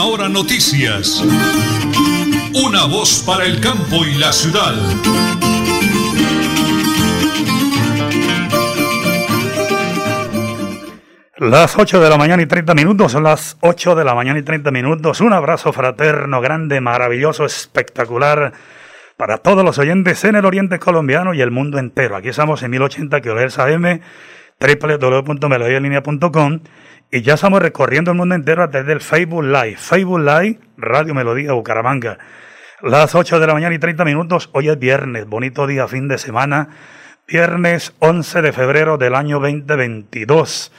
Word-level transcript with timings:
Última 0.00 0.04
Hora 0.04 0.28
Noticias. 0.28 1.24
Una 2.54 2.86
voz 2.86 3.22
para 3.26 3.44
el 3.44 3.60
campo 3.60 4.04
y 4.04 4.14
la 4.14 4.32
ciudad. 4.32 4.74
Las 11.36 11.76
8 11.76 12.00
de 12.00 12.08
la 12.08 12.16
mañana 12.16 12.42
y 12.42 12.46
30 12.46 12.72
minutos, 12.74 13.12
las 13.14 13.56
8 13.60 13.94
de 13.94 14.04
la 14.04 14.14
mañana 14.14 14.38
y 14.38 14.42
30 14.42 14.70
minutos. 14.70 15.20
Un 15.20 15.34
abrazo 15.34 15.72
fraterno, 15.72 16.40
grande, 16.40 16.80
maravilloso, 16.80 17.44
espectacular 17.44 18.52
para 19.16 19.38
todos 19.38 19.64
los 19.64 19.78
oyentes 19.78 20.24
en 20.24 20.36
el 20.36 20.46
oriente 20.46 20.78
colombiano 20.78 21.34
y 21.34 21.42
el 21.42 21.50
mundo 21.50 21.78
entero. 21.78 22.16
Aquí 22.16 22.28
estamos 22.28 22.62
en 22.62 22.70
1080 22.70 23.20
kHz 23.20 23.58
AM, 23.58 24.00
www.melodialinea.com 24.60 26.60
y 27.10 27.22
ya 27.22 27.34
estamos 27.34 27.60
recorriendo 27.60 28.12
el 28.12 28.16
mundo 28.16 28.34
entero 28.34 28.66
desde 28.68 28.92
el 28.92 29.00
Facebook 29.00 29.42
Live. 29.42 29.76
Facebook 29.76 30.20
Live, 30.20 30.60
Radio 30.76 31.12
Melodía 31.14 31.52
Bucaramanga. 31.52 32.18
Las 32.82 33.14
8 33.14 33.40
de 33.40 33.46
la 33.46 33.54
mañana 33.54 33.74
y 33.74 33.78
30 33.78 34.04
minutos, 34.04 34.48
hoy 34.52 34.68
es 34.68 34.78
viernes, 34.78 35.26
bonito 35.26 35.66
día, 35.66 35.88
fin 35.88 36.06
de 36.06 36.18
semana. 36.18 36.68
Viernes 37.26 37.94
11 37.98 38.42
de 38.42 38.52
febrero 38.52 38.96
del 38.96 39.16
año 39.16 39.40
2022. 39.40 40.72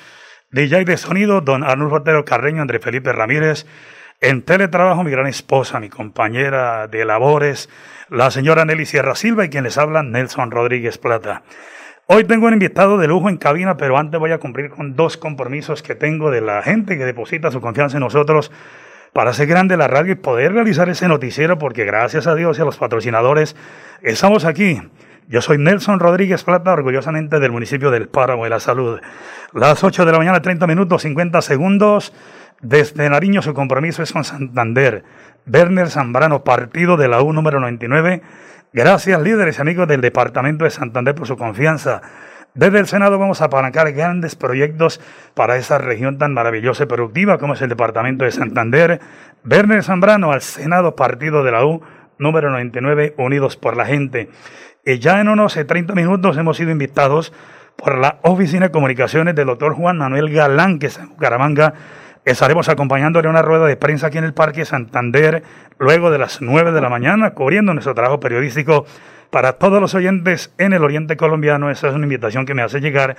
DJ 0.51 0.85
de 0.85 0.97
sonido, 0.97 1.41
don 1.41 1.63
Arnulfo 1.63 1.97
Otero 1.97 2.23
Carreño, 2.23 2.61
André 2.61 2.79
Felipe 2.79 3.11
Ramírez. 3.11 3.65
En 4.21 4.41
teletrabajo, 4.41 5.03
mi 5.03 5.11
gran 5.11 5.27
esposa, 5.27 5.79
mi 5.79 5.89
compañera 5.89 6.87
de 6.87 7.03
labores, 7.03 7.69
la 8.09 8.31
señora 8.31 8.63
Nelly 8.63 8.85
Sierra 8.85 9.15
Silva 9.15 9.45
y 9.45 9.49
quien 9.49 9.65
les 9.65 9.77
habla, 9.77 10.01
Nelson 10.01 10.51
Rodríguez 10.51 10.97
Plata. 10.97 11.43
Hoy 12.13 12.25
tengo 12.25 12.47
un 12.47 12.51
invitado 12.51 12.97
de 12.97 13.07
lujo 13.07 13.29
en 13.29 13.37
cabina, 13.37 13.77
pero 13.77 13.97
antes 13.97 14.19
voy 14.19 14.33
a 14.33 14.37
cumplir 14.37 14.69
con 14.69 14.97
dos 14.97 15.15
compromisos 15.15 15.81
que 15.81 15.95
tengo 15.95 16.29
de 16.29 16.41
la 16.41 16.61
gente 16.61 16.97
que 16.97 17.05
deposita 17.05 17.51
su 17.51 17.61
confianza 17.61 17.95
en 17.95 18.03
nosotros 18.03 18.51
para 19.13 19.29
hacer 19.29 19.47
grande 19.47 19.77
la 19.77 19.87
radio 19.87 20.11
y 20.11 20.15
poder 20.15 20.51
realizar 20.51 20.89
ese 20.89 21.07
noticiero, 21.07 21.57
porque 21.57 21.85
gracias 21.85 22.27
a 22.27 22.35
Dios 22.35 22.59
y 22.59 22.63
a 22.63 22.65
los 22.65 22.75
patrocinadores 22.75 23.55
estamos 24.01 24.43
aquí. 24.43 24.81
Yo 25.29 25.41
soy 25.41 25.57
Nelson 25.57 26.01
Rodríguez 26.01 26.43
Plata, 26.43 26.73
orgullosamente 26.73 27.39
del 27.39 27.53
municipio 27.53 27.91
del 27.91 28.09
Páramo 28.09 28.43
de 28.43 28.49
la 28.49 28.59
Salud. 28.59 28.99
Las 29.53 29.81
8 29.81 30.03
de 30.03 30.11
la 30.11 30.17
mañana, 30.17 30.41
30 30.41 30.67
minutos, 30.67 31.03
50 31.03 31.41
segundos. 31.41 32.13
Desde 32.61 33.09
Nariño 33.09 33.41
su 33.41 33.53
compromiso 33.53 34.03
es 34.03 34.11
con 34.11 34.25
Santander. 34.25 35.05
Werner 35.47 35.89
Zambrano, 35.89 36.43
partido 36.43 36.97
de 36.97 37.07
la 37.07 37.21
U 37.21 37.31
número 37.31 37.61
99. 37.61 38.21
Gracias 38.73 39.21
líderes 39.21 39.57
y 39.57 39.61
amigos 39.61 39.85
del 39.89 39.99
Departamento 39.99 40.63
de 40.63 40.71
Santander 40.71 41.13
por 41.13 41.27
su 41.27 41.35
confianza. 41.35 42.01
Desde 42.53 42.79
el 42.79 42.87
Senado 42.87 43.19
vamos 43.19 43.41
a 43.41 43.45
apalancar 43.45 43.91
grandes 43.91 44.37
proyectos 44.37 45.01
para 45.33 45.57
esa 45.57 45.77
región 45.77 46.17
tan 46.17 46.33
maravillosa 46.33 46.83
y 46.83 46.85
productiva 46.85 47.37
como 47.37 47.53
es 47.53 47.61
el 47.61 47.67
Departamento 47.67 48.23
de 48.23 48.31
Santander. 48.31 49.01
Werner 49.43 49.83
Zambrano 49.83 50.31
al 50.31 50.39
Senado, 50.39 50.95
partido 50.95 51.43
de 51.43 51.51
la 51.51 51.65
U 51.65 51.81
número 52.17 52.49
99, 52.49 53.15
Unidos 53.17 53.57
por 53.57 53.75
la 53.75 53.85
Gente. 53.85 54.29
Y 54.85 54.99
ya 54.99 55.19
en 55.19 55.27
unos 55.27 55.53
30 55.53 55.93
minutos 55.93 56.37
hemos 56.37 56.55
sido 56.55 56.71
invitados 56.71 57.33
por 57.75 57.97
la 57.97 58.19
Oficina 58.21 58.67
de 58.67 58.71
Comunicaciones 58.71 59.35
del 59.35 59.47
doctor 59.47 59.73
Juan 59.73 59.97
Manuel 59.97 60.33
Galán, 60.33 60.79
que 60.79 60.87
es 60.87 60.97
en 60.97 61.09
Bucaramanga. 61.09 61.73
Estaremos 62.23 62.69
acompañándole 62.69 63.27
a 63.27 63.31
una 63.31 63.41
rueda 63.41 63.65
de 63.65 63.77
prensa 63.77 64.07
aquí 64.07 64.19
en 64.19 64.23
el 64.23 64.33
Parque 64.33 64.63
Santander, 64.63 65.43
luego 65.79 66.11
de 66.11 66.19
las 66.19 66.41
9 66.41 66.71
de 66.71 66.81
la 66.81 66.89
mañana, 66.89 67.31
cubriendo 67.31 67.73
nuestro 67.73 67.95
trabajo 67.95 68.19
periodístico 68.19 68.85
para 69.31 69.53
todos 69.53 69.81
los 69.81 69.95
oyentes 69.95 70.53
en 70.59 70.73
el 70.73 70.83
Oriente 70.83 71.17
Colombiano. 71.17 71.71
Esa 71.71 71.87
es 71.87 71.95
una 71.95 72.05
invitación 72.05 72.45
que 72.45 72.53
me 72.53 72.61
hace 72.61 72.79
llegar 72.79 73.15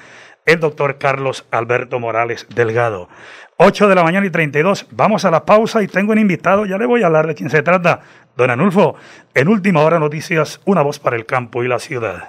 el 0.46 0.60
doctor 0.60 0.98
Carlos 0.98 1.46
Alberto 1.50 1.98
Morales 1.98 2.46
Delgado. 2.54 3.08
8 3.56 3.88
de 3.88 3.94
la 3.94 4.04
mañana 4.04 4.26
y 4.26 4.30
32. 4.30 4.86
Vamos 4.92 5.24
a 5.24 5.30
la 5.30 5.44
pausa 5.44 5.82
y 5.82 5.88
tengo 5.88 6.12
un 6.12 6.18
invitado. 6.18 6.64
Ya 6.66 6.78
le 6.78 6.86
voy 6.86 7.02
a 7.02 7.06
hablar 7.06 7.26
de 7.26 7.34
quién 7.34 7.50
se 7.50 7.62
trata. 7.62 8.00
Don 8.36 8.50
Anulfo, 8.50 8.94
en 9.34 9.48
última 9.48 9.80
hora 9.80 9.98
noticias, 9.98 10.60
una 10.64 10.82
voz 10.82 10.98
para 10.98 11.16
el 11.16 11.26
campo 11.26 11.64
y 11.64 11.68
la 11.68 11.78
ciudad. 11.78 12.22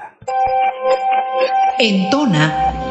En 1.80 2.10
Tona, 2.10 2.74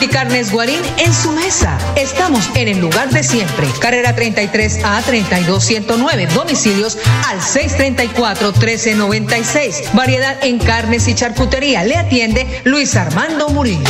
Multicarnes 0.00 0.50
Guarín 0.50 0.80
en 0.96 1.12
su 1.12 1.30
mesa. 1.30 1.76
Estamos 1.94 2.48
en 2.54 2.68
el 2.68 2.80
lugar 2.80 3.10
de 3.10 3.22
siempre. 3.22 3.68
Carrera 3.80 4.14
33 4.14 4.82
a 4.82 5.02
32109. 5.02 6.26
Domicilios 6.28 6.96
al 7.28 7.42
634 7.42 8.52
1396. 8.52 9.92
Variedad 9.92 10.42
en 10.42 10.58
carnes 10.58 11.06
y 11.06 11.14
charcutería. 11.14 11.84
Le 11.84 11.98
atiende 11.98 12.62
Luis 12.64 12.96
Armando 12.96 13.50
Murillo. 13.50 13.84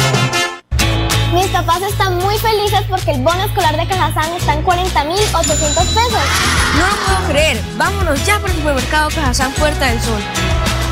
Mis 1.32 1.46
papás 1.46 1.80
están 1.82 2.18
muy 2.18 2.36
felices 2.38 2.80
porque 2.88 3.12
el 3.12 3.20
bono 3.20 3.44
escolar 3.44 3.76
de 3.76 3.86
Cajazán 3.86 4.32
está 4.32 4.54
en 4.54 4.62
40 4.62 5.04
mil 5.04 5.20
800 5.32 5.84
pesos. 5.86 6.12
No 6.76 6.88
lo 6.88 6.96
puedo 7.06 7.28
creer. 7.30 7.60
Vámonos 7.76 8.26
ya 8.26 8.40
por 8.40 8.50
el 8.50 8.56
supermercado 8.56 9.10
Cajazán 9.10 9.52
Puerta 9.52 9.86
del 9.86 10.00
Sol. 10.00 10.20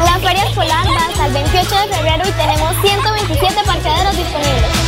La 0.05 0.17
feria 0.21 0.45
escolar 0.45 0.87
va 0.87 1.07
hasta 1.09 1.27
el 1.27 1.33
28 1.33 1.75
de 1.75 1.97
febrero 1.97 2.23
y 2.25 2.31
tenemos 2.31 2.73
127 2.83 3.55
parqueaderos 3.67 4.17
disponibles. 4.17 4.88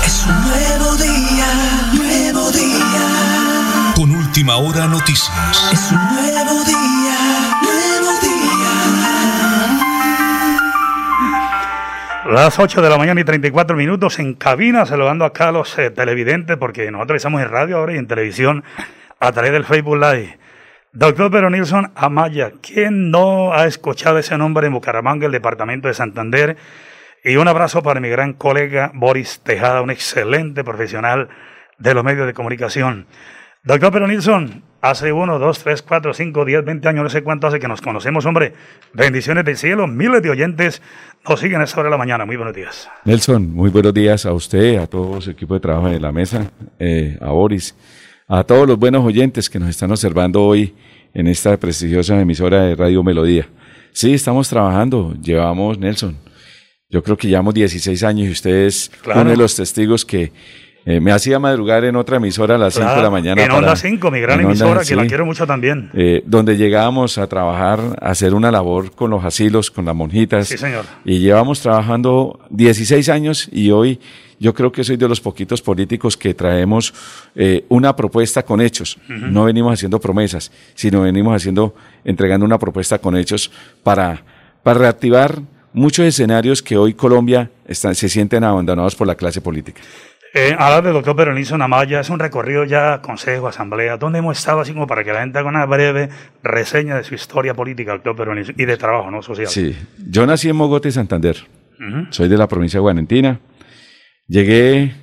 Es 0.21 0.27
un 0.27 0.39
nuevo 0.39 0.95
día, 0.97 1.47
nuevo 1.93 2.51
día. 2.51 3.93
Con 3.95 4.11
última 4.11 4.57
hora 4.57 4.85
noticias. 4.85 5.71
Es 5.73 5.91
un 5.91 5.97
nuevo 5.97 6.63
día, 6.63 7.17
nuevo 7.63 8.11
día. 8.21 8.69
Las 12.31 12.59
8 12.59 12.83
de 12.83 12.89
la 12.89 12.99
mañana 12.99 13.19
y 13.19 13.23
34 13.23 13.75
minutos 13.75 14.19
en 14.19 14.35
cabina, 14.35 14.85
saludando 14.85 15.25
acá 15.25 15.47
a 15.47 15.51
los 15.51 15.75
eh, 15.79 15.89
televidentes, 15.89 16.55
porque 16.57 16.91
nosotros 16.91 17.15
estamos 17.15 17.41
en 17.41 17.49
radio 17.49 17.77
ahora 17.77 17.95
y 17.95 17.97
en 17.97 18.05
televisión 18.05 18.63
a 19.19 19.31
través 19.31 19.51
del 19.51 19.65
Facebook 19.65 19.97
Live. 19.97 20.37
Doctor 20.93 21.31
Pedro 21.31 21.49
Nilsson 21.49 21.93
Amaya, 21.95 22.51
¿quién 22.61 23.09
no 23.09 23.53
ha 23.53 23.65
escuchado 23.65 24.19
ese 24.19 24.37
nombre 24.37 24.67
en 24.67 24.73
Bucaramanga, 24.73 25.25
el 25.25 25.31
departamento 25.31 25.87
de 25.87 25.95
Santander? 25.95 26.57
Y 27.23 27.35
un 27.35 27.47
abrazo 27.47 27.83
para 27.83 27.99
mi 27.99 28.09
gran 28.09 28.33
colega 28.33 28.91
Boris 28.95 29.41
Tejada, 29.43 29.83
un 29.83 29.91
excelente 29.91 30.63
profesional 30.63 31.29
de 31.77 31.93
los 31.93 32.03
medios 32.03 32.25
de 32.25 32.33
comunicación. 32.33 33.05
Doctor 33.63 33.91
Pero 33.91 34.07
Nilsson, 34.07 34.63
hace 34.81 35.11
uno, 35.11 35.37
dos, 35.37 35.59
tres, 35.59 35.83
cuatro, 35.83 36.15
cinco, 36.15 36.45
diez, 36.45 36.65
veinte 36.65 36.87
años, 36.87 37.03
no 37.03 37.09
sé 37.11 37.21
cuánto 37.21 37.45
hace 37.45 37.59
que 37.59 37.67
nos 37.67 37.79
conocemos, 37.79 38.25
hombre. 38.25 38.53
Bendiciones 38.93 39.45
del 39.45 39.55
cielo, 39.55 39.85
miles 39.85 40.23
de 40.23 40.31
oyentes 40.31 40.81
nos 41.29 41.39
siguen 41.39 41.61
a 41.61 41.65
esta 41.65 41.81
hora 41.81 41.89
de 41.89 41.91
la 41.91 41.99
mañana. 41.99 42.25
Muy 42.25 42.37
buenos 42.37 42.55
días. 42.55 42.89
Nelson, 43.05 43.53
muy 43.53 43.69
buenos 43.69 43.93
días 43.93 44.25
a 44.25 44.33
usted, 44.33 44.79
a 44.79 44.87
todo 44.87 45.21
su 45.21 45.29
equipo 45.29 45.53
de 45.53 45.59
trabajo 45.59 45.89
de 45.89 45.99
la 45.99 46.11
mesa, 46.11 46.49
eh, 46.79 47.19
a 47.21 47.27
Boris, 47.27 47.75
a 48.27 48.43
todos 48.43 48.67
los 48.67 48.79
buenos 48.79 49.05
oyentes 49.05 49.47
que 49.47 49.59
nos 49.59 49.69
están 49.69 49.91
observando 49.91 50.41
hoy 50.43 50.73
en 51.13 51.27
esta 51.27 51.55
prestigiosa 51.57 52.19
emisora 52.19 52.63
de 52.63 52.75
Radio 52.75 53.03
Melodía. 53.03 53.47
Sí, 53.91 54.15
estamos 54.15 54.49
trabajando, 54.49 55.13
llevamos, 55.21 55.77
Nelson, 55.77 56.17
yo 56.91 57.01
creo 57.01 57.17
que 57.17 57.27
llevamos 57.27 57.53
16 57.53 58.03
años 58.03 58.27
y 58.27 58.31
ustedes, 58.31 58.91
uno 59.05 59.29
de 59.29 59.37
los 59.37 59.55
testigos 59.55 60.05
que 60.05 60.31
eh, 60.83 60.99
me 60.99 61.11
hacía 61.11 61.39
madrugar 61.39 61.85
en 61.85 61.95
otra 61.95 62.17
emisora 62.17 62.55
a 62.55 62.57
las 62.57 62.73
5 62.73 62.95
de 62.95 63.01
la 63.01 63.09
mañana. 63.09 63.43
En 63.43 63.51
Onda 63.51 63.75
5, 63.75 64.11
mi 64.11 64.19
gran 64.19 64.41
emisora, 64.41 64.83
que 64.83 64.95
la 64.95 65.05
quiero 65.05 65.25
mucho 65.25 65.47
también. 65.47 65.89
Eh, 65.93 66.23
donde 66.25 66.57
llegábamos 66.57 67.17
a 67.17 67.27
trabajar, 67.27 67.79
a 68.01 68.09
hacer 68.09 68.33
una 68.33 68.51
labor 68.51 68.91
con 68.91 69.11
los 69.11 69.23
asilos, 69.23 69.71
con 69.71 69.85
las 69.85 69.95
monjitas. 69.95 70.47
Sí, 70.47 70.57
señor. 70.57 70.85
Y 71.05 71.19
llevamos 71.19 71.61
trabajando 71.61 72.39
16 72.49 73.07
años 73.09 73.47
y 73.51 73.71
hoy 73.71 73.99
yo 74.39 74.55
creo 74.55 74.71
que 74.71 74.83
soy 74.83 74.97
de 74.97 75.07
los 75.07 75.21
poquitos 75.21 75.61
políticos 75.61 76.17
que 76.17 76.33
traemos 76.33 76.93
eh, 77.35 77.63
una 77.69 77.95
propuesta 77.95 78.43
con 78.43 78.59
hechos. 78.59 78.97
No 79.07 79.45
venimos 79.45 79.73
haciendo 79.73 79.99
promesas, 79.99 80.51
sino 80.73 81.01
venimos 81.01 81.35
haciendo, 81.35 81.75
entregando 82.03 82.43
una 82.43 82.57
propuesta 82.57 82.97
con 82.97 83.15
hechos 83.15 83.51
para, 83.83 84.23
para 84.63 84.79
reactivar 84.79 85.43
muchos 85.73 86.05
escenarios 86.05 86.61
que 86.61 86.77
hoy 86.77 86.93
Colombia 86.93 87.49
están, 87.65 87.95
se 87.95 88.09
sienten 88.09 88.43
abandonados 88.43 88.95
por 88.95 89.07
la 89.07 89.15
clase 89.15 89.41
política. 89.41 89.81
Eh, 90.33 90.55
hablar 90.57 90.83
del 90.83 90.93
doctor 90.93 91.13
Peronizo 91.13 91.57
Namaya 91.57 91.99
es 91.99 92.09
un 92.09 92.17
recorrido 92.17 92.63
ya 92.63 93.01
consejo, 93.01 93.49
asamblea, 93.49 93.97
donde 93.97 94.19
hemos 94.19 94.37
estado 94.37 94.61
así 94.61 94.71
como 94.71 94.87
para 94.87 95.03
que 95.03 95.11
la 95.11 95.21
gente 95.21 95.37
haga 95.37 95.49
una 95.49 95.65
breve 95.65 96.07
reseña 96.41 96.95
de 96.95 97.03
su 97.03 97.15
historia 97.15 97.53
política, 97.53 97.91
doctor 97.91 98.15
Peronizo, 98.15 98.53
y 98.55 98.63
de 98.63 98.77
trabajo 98.77 99.11
no 99.11 99.21
social. 99.21 99.47
Sí, 99.47 99.75
yo 100.09 100.25
nací 100.25 100.47
en 100.47 100.55
Mogote, 100.55 100.91
Santander. 100.91 101.37
Soy 102.11 102.29
de 102.29 102.37
la 102.37 102.47
provincia 102.47 102.77
de 102.77 102.81
Guarentina. 102.81 103.39
Llegué, 104.27 104.93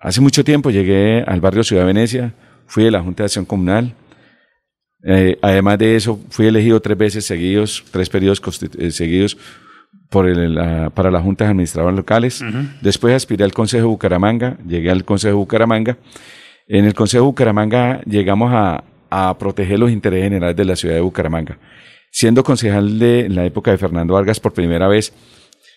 hace 0.00 0.20
mucho 0.20 0.42
tiempo, 0.42 0.68
llegué 0.70 1.22
al 1.22 1.40
barrio 1.40 1.62
Ciudad 1.62 1.86
Venecia, 1.86 2.34
fui 2.66 2.82
de 2.82 2.90
la 2.90 3.00
Junta 3.00 3.22
de 3.22 3.26
Acción 3.26 3.44
Comunal. 3.44 3.94
Eh, 5.04 5.38
además 5.40 5.78
de 5.78 5.94
eso, 5.94 6.20
fui 6.28 6.46
elegido 6.46 6.82
tres 6.82 6.98
veces 6.98 7.24
seguidos, 7.24 7.84
tres 7.92 8.10
periodos 8.10 8.42
eh, 8.78 8.90
seguidos 8.90 9.38
por 10.10 10.26
el, 10.26 10.58
para 10.94 11.10
las 11.10 11.22
juntas 11.22 11.48
administradoras 11.48 11.96
locales. 11.96 12.44
Después 12.80 13.14
aspiré 13.14 13.44
al 13.44 13.52
Consejo 13.52 13.82
de 13.82 13.88
Bucaramanga, 13.88 14.56
llegué 14.66 14.90
al 14.90 15.04
Consejo 15.04 15.32
de 15.32 15.38
Bucaramanga. 15.38 15.96
En 16.66 16.84
el 16.84 16.94
Consejo 16.94 17.24
de 17.24 17.28
Bucaramanga 17.28 18.00
llegamos 18.04 18.52
a, 18.52 18.84
a 19.10 19.36
proteger 19.38 19.78
los 19.78 19.90
intereses 19.90 20.24
generales 20.24 20.56
de 20.56 20.64
la 20.64 20.76
ciudad 20.76 20.94
de 20.94 21.00
Bucaramanga. 21.00 21.58
Siendo 22.10 22.42
concejal 22.42 22.98
de 22.98 23.26
en 23.26 23.34
la 23.34 23.44
época 23.44 23.70
de 23.70 23.78
Fernando 23.78 24.14
Vargas 24.14 24.40
por 24.40 24.52
primera 24.52 24.88
vez, 24.88 25.12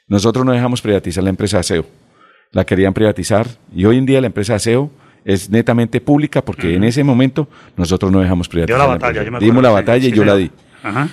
nosotros 0.08 0.46
no 0.46 0.52
dejamos 0.54 0.82
privatizar 0.82 1.24
la 1.24 1.30
empresa 1.30 1.60
ASEO. 1.60 1.86
La 2.52 2.66
querían 2.66 2.94
privatizar 2.94 3.48
y 3.74 3.86
hoy 3.86 3.98
en 3.98 4.06
día 4.06 4.20
la 4.22 4.28
empresa 4.28 4.56
ASEO 4.56 4.90
es 5.24 5.50
netamente 5.50 6.02
pública 6.02 6.42
porque 6.44 6.76
en 6.76 6.84
ese 6.84 7.04
momento 7.04 7.48
nosotros 7.78 8.12
no 8.12 8.20
dejamos 8.22 8.50
privatizar. 8.50 8.80
la 8.80 8.86
batalla, 8.88 9.40
Dimos 9.40 9.62
la 9.64 9.70
batalla 9.70 10.08
y 10.08 10.12
yo 10.12 10.26
la 10.26 10.36
di. 10.36 10.50
Ajá. 10.84 11.10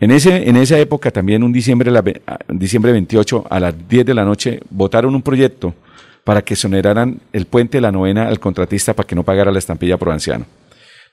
En, 0.00 0.12
ese, 0.12 0.48
en 0.48 0.56
esa 0.56 0.78
época, 0.78 1.10
también 1.10 1.42
un 1.42 1.52
diciembre, 1.52 1.90
la, 1.90 2.04
diciembre 2.48 2.92
28, 2.92 3.46
a 3.50 3.58
las 3.58 3.74
10 3.88 4.06
de 4.06 4.14
la 4.14 4.24
noche, 4.24 4.60
votaron 4.70 5.12
un 5.12 5.22
proyecto 5.22 5.74
para 6.22 6.42
que 6.42 6.54
soneraran 6.54 7.20
el 7.32 7.46
puente 7.46 7.78
de 7.78 7.82
la 7.82 7.90
novena 7.90 8.28
al 8.28 8.38
contratista 8.38 8.94
para 8.94 9.08
que 9.08 9.16
no 9.16 9.24
pagara 9.24 9.50
la 9.50 9.58
estampilla 9.58 9.96
por 9.96 10.10
anciano. 10.10 10.46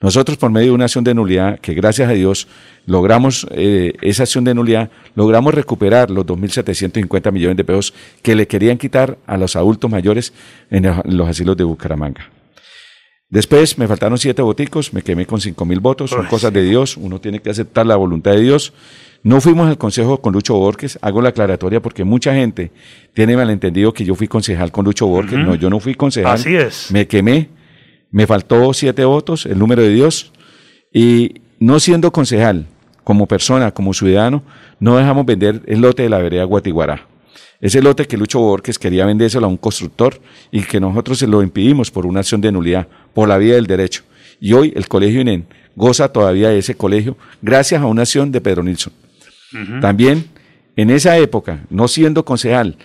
Nosotros, 0.02 0.38
por 0.38 0.52
medio 0.52 0.68
de 0.68 0.74
una 0.74 0.86
acción 0.86 1.04
de 1.04 1.16
nulidad, 1.16 1.60
que 1.62 1.74
gracias 1.74 2.10
a 2.10 2.14
Dios 2.14 2.48
logramos 2.86 3.48
eh, 3.52 3.94
esa 4.02 4.24
acción 4.24 4.44
de 4.44 4.54
nulidad, 4.54 4.92
logramos 5.16 5.56
recuperar 5.56 6.12
los 6.12 6.24
2.750 6.28 7.31
millones 7.31 7.58
de 7.58 7.64
pesos 7.64 7.92
que 8.22 8.36
le 8.36 8.46
querían 8.46 8.78
quitar 8.78 9.18
a 9.26 9.36
los 9.38 9.56
adultos 9.56 9.90
mayores 9.90 10.31
en 10.70 10.94
los 11.06 11.28
asilos 11.28 11.58
de 11.58 11.64
Bucaramanga. 11.64 12.30
Después 13.30 13.77
me 13.77 13.88
faltaron 13.88 14.18
siete 14.18 14.42
voticos, 14.42 14.94
me 14.94 15.01
quemé 15.01 15.25
con 15.25 15.42
cinco 15.42 15.66
mil 15.66 15.80
votos, 15.80 16.12
son 16.12 16.25
cosas 16.27 16.54
de 16.54 16.63
Dios, 16.63 16.95
uno 16.95 17.19
tiene 17.19 17.39
que 17.39 17.50
aceptar 17.50 17.86
la 17.86 17.95
voluntad 17.95 18.31
de 18.31 18.42
Dios. 18.42 18.74
No 19.24 19.42
fuimos 19.42 19.68
al 19.68 19.80
consejo 19.80 20.22
con 20.22 20.33
Lucho 20.33 20.54
Borges, 20.54 21.00
hago 21.01 21.22
la 21.22 21.30
aclaratoria 21.30 21.81
porque 21.81 22.04
mucha 22.04 22.36
gente 22.36 22.72
tiene 23.13 23.36
malentendido 23.36 23.92
que 23.94 24.06
yo 24.06 24.13
fui 24.13 24.27
concejal 24.27 24.72
con 24.72 24.86
Lucho 24.86 25.07
Borges, 25.07 25.39
no, 25.39 25.56
yo 25.56 25.72
no 25.72 25.80
fui 25.80 25.95
concejal. 25.95 26.33
Así 26.33 26.56
es. 26.56 26.92
Me 26.92 27.07
quemé, 27.07 27.50
me 28.12 28.27
faltó 28.27 28.72
siete 28.74 29.04
votos, 29.04 29.48
el 29.48 29.57
número 29.57 29.81
de 29.81 29.89
Dios, 29.89 30.31
y 30.94 31.42
no 31.60 31.80
siendo 31.80 32.12
concejal, 32.12 32.68
como 33.04 33.28
persona, 33.28 33.71
como 33.71 33.94
ciudadano, 33.94 34.44
no 34.80 34.98
dejamos 34.98 35.25
vender 35.25 35.62
el 35.66 35.81
lote 35.81 36.04
de 36.04 36.10
la 36.10 36.19
vereda 36.19 36.44
Guatiguará. 36.44 37.07
Ese 37.66 37.82
lote 37.82 38.06
que 38.06 38.16
Lucho 38.16 38.40
Borges 38.40 38.78
quería 38.78 39.08
vendérselo 39.08 39.48
a 39.48 39.50
un 39.50 39.58
constructor 39.58 40.22
y 40.52 40.62
que 40.62 40.80
nosotros 40.80 41.18
se 41.18 41.26
lo 41.26 41.42
impidimos 41.42 41.90
por 41.90 42.06
una 42.06 42.20
acción 42.20 42.40
de 42.40 42.52
nulidad, 42.52 42.88
por 43.12 43.28
la 43.28 43.40
vía 43.40 43.56
del 43.56 43.66
derecho. 43.66 44.04
Y 44.40 44.54
hoy 44.54 44.72
el 44.76 44.88
Colegio 44.88 45.22
INEN 45.22 45.48
goza 45.76 46.10
todavía 46.10 46.50
de 46.50 46.60
ese 46.60 46.76
colegio 46.76 47.18
gracias 47.42 47.82
a 47.82 47.88
una 47.88 48.04
acción 48.04 48.32
de 48.32 48.40
Pedro 48.40 48.62
Nilsson. 48.62 48.94
También 49.82 50.26
en 50.76 50.92
esa 50.92 51.18
época, 51.18 51.66
no 51.72 51.88
siendo 51.88 52.24
concejal, 52.24 52.78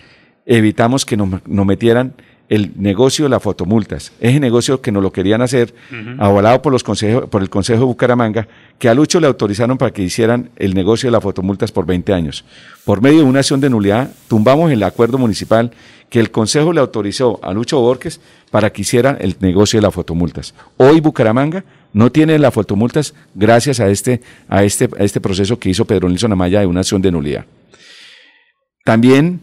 evitamos 0.47 1.05
que 1.05 1.15
nos, 1.15 1.29
nos 1.45 1.65
metieran 1.67 2.15
el 2.51 2.73
negocio 2.75 3.23
de 3.23 3.29
las 3.29 3.41
fotomultas. 3.41 4.11
Ese 4.19 4.37
negocio 4.41 4.81
que 4.81 4.91
nos 4.91 5.01
lo 5.01 5.13
querían 5.13 5.41
hacer, 5.41 5.73
avalado 6.19 6.61
por, 6.61 6.73
los 6.73 6.83
consejos, 6.83 7.29
por 7.29 7.41
el 7.41 7.49
Consejo 7.49 7.79
de 7.79 7.85
Bucaramanga, 7.85 8.45
que 8.77 8.89
a 8.89 8.93
Lucho 8.93 9.21
le 9.21 9.27
autorizaron 9.27 9.77
para 9.77 9.91
que 9.91 10.03
hicieran 10.03 10.49
el 10.57 10.73
negocio 10.73 11.07
de 11.07 11.13
las 11.13 11.23
fotomultas 11.23 11.71
por 11.71 11.85
20 11.85 12.11
años. 12.11 12.43
Por 12.83 13.01
medio 13.01 13.19
de 13.19 13.23
una 13.23 13.39
acción 13.39 13.61
de 13.61 13.69
nulidad, 13.69 14.11
tumbamos 14.27 14.69
el 14.69 14.83
acuerdo 14.83 15.17
municipal 15.17 15.71
que 16.09 16.19
el 16.19 16.29
Consejo 16.29 16.73
le 16.73 16.81
autorizó 16.81 17.39
a 17.41 17.53
Lucho 17.53 17.79
Borges 17.79 18.19
para 18.51 18.69
que 18.69 18.81
hiciera 18.81 19.17
el 19.21 19.37
negocio 19.39 19.77
de 19.77 19.83
las 19.83 19.93
fotomultas. 19.93 20.53
Hoy 20.75 20.99
Bucaramanga 20.99 21.63
no 21.93 22.11
tiene 22.11 22.37
las 22.37 22.53
fotomultas 22.53 23.13
gracias 23.33 23.79
a 23.79 23.87
este, 23.87 24.19
a 24.49 24.65
este, 24.65 24.89
a 24.99 25.05
este 25.05 25.21
proceso 25.21 25.57
que 25.57 25.69
hizo 25.69 25.85
Pedro 25.85 26.09
Nilsson 26.09 26.33
Amaya 26.33 26.59
de 26.59 26.67
una 26.67 26.81
acción 26.81 27.01
de 27.01 27.11
nulidad. 27.13 27.45
También 28.83 29.39